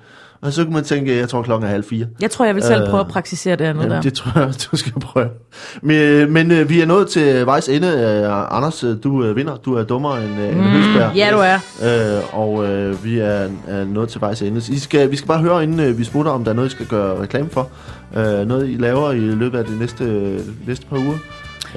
[0.46, 2.06] og så kunne man tænke, jeg tror klokken er halv fire.
[2.20, 3.88] Jeg tror, jeg vil selv Øh, prøve at praktisere det andet der.
[3.90, 5.28] Jamen, det tror jeg, du skal prøve.
[5.82, 7.88] Men, men øh, vi er nået til vejs ende.
[7.88, 9.56] Øh, Anders, øh, du øh, vinder.
[9.56, 11.10] Du er dummere end, øh, end Høsberg.
[11.12, 12.16] Mm, Ja, du er.
[12.18, 14.62] Øh, og øh, vi er, er nået til vejs ende.
[14.72, 16.70] I skal, vi skal bare høre, inden øh, vi smutter, om der er noget, I
[16.70, 17.68] skal gøre reklame for.
[18.16, 20.04] Øh, noget, I laver i løbet af de næste,
[20.66, 21.16] næste par uger.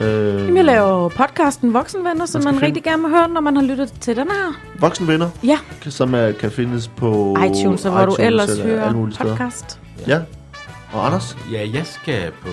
[0.02, 3.42] Øh, Jamen, jeg laver podcasten Voksenvenner, som Man man finde- rigtig gerne vil høre, når
[3.42, 4.54] man har lyttet til den her.
[4.80, 9.06] Voksenvenner, Ja, som er, kan findes på iTunes, og hvor du iTunes ellers eller alle
[9.06, 9.80] hører podcast.
[10.08, 10.20] Ja.
[10.94, 11.38] Og Anders?
[11.52, 12.50] Ja, jeg skal på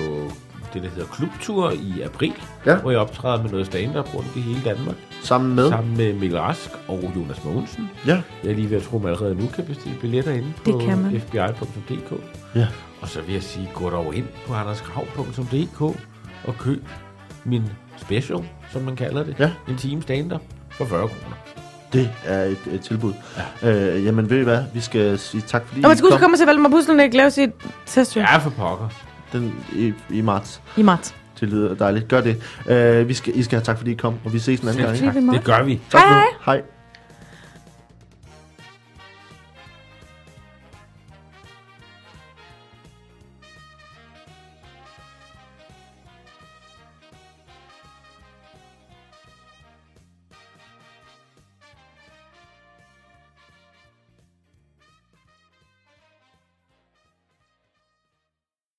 [0.74, 2.32] det, der hedder klubtur i april,
[2.66, 2.76] Ja.
[2.76, 5.68] hvor jeg optræder med noget stand-up rundt i hele Danmark, Sammen med?
[5.68, 7.90] sammen med Mikkel Rask og Jonas Mogensen.
[8.06, 8.20] Ja.
[8.44, 10.62] Jeg er lige ved at tro, at man allerede nu kan bestille billetter inde på
[10.78, 11.20] Det kan man.
[11.20, 12.12] fbi.dk.
[12.54, 12.66] Ja.
[13.00, 15.80] Og så vil jeg sige, gå dog ind på andersgrav.dk
[16.44, 16.84] og køb
[17.46, 17.62] min
[17.96, 18.38] special,
[18.72, 19.36] som man kalder det.
[19.38, 19.50] Ja.
[19.68, 20.32] En time stand
[20.70, 21.36] for 40 kroner.
[21.92, 23.12] Det er et, et tilbud.
[23.62, 23.94] Ja.
[23.96, 24.64] Øh, jamen, ved I hvad?
[24.74, 26.46] Vi skal sige tak, fordi Og man I skal huske kom at komme og se
[26.46, 27.50] Valdemar Puslenik lave sit
[27.86, 28.88] test Ja, for pokker.
[29.32, 30.60] den, i, i marts.
[30.76, 31.14] i marts.
[31.40, 32.08] Det lyder dejligt.
[32.08, 32.42] Gør det.
[32.68, 34.84] Øh, vi skal, I skal have tak, fordi I kom, og vi ses en anden
[34.84, 34.96] gang.
[34.96, 35.06] Ikke?
[35.06, 35.34] tak.
[35.34, 35.80] Det gør vi.
[35.90, 36.14] Tak Hej, nu.
[36.44, 36.54] hej.
[36.56, 36.62] Hej.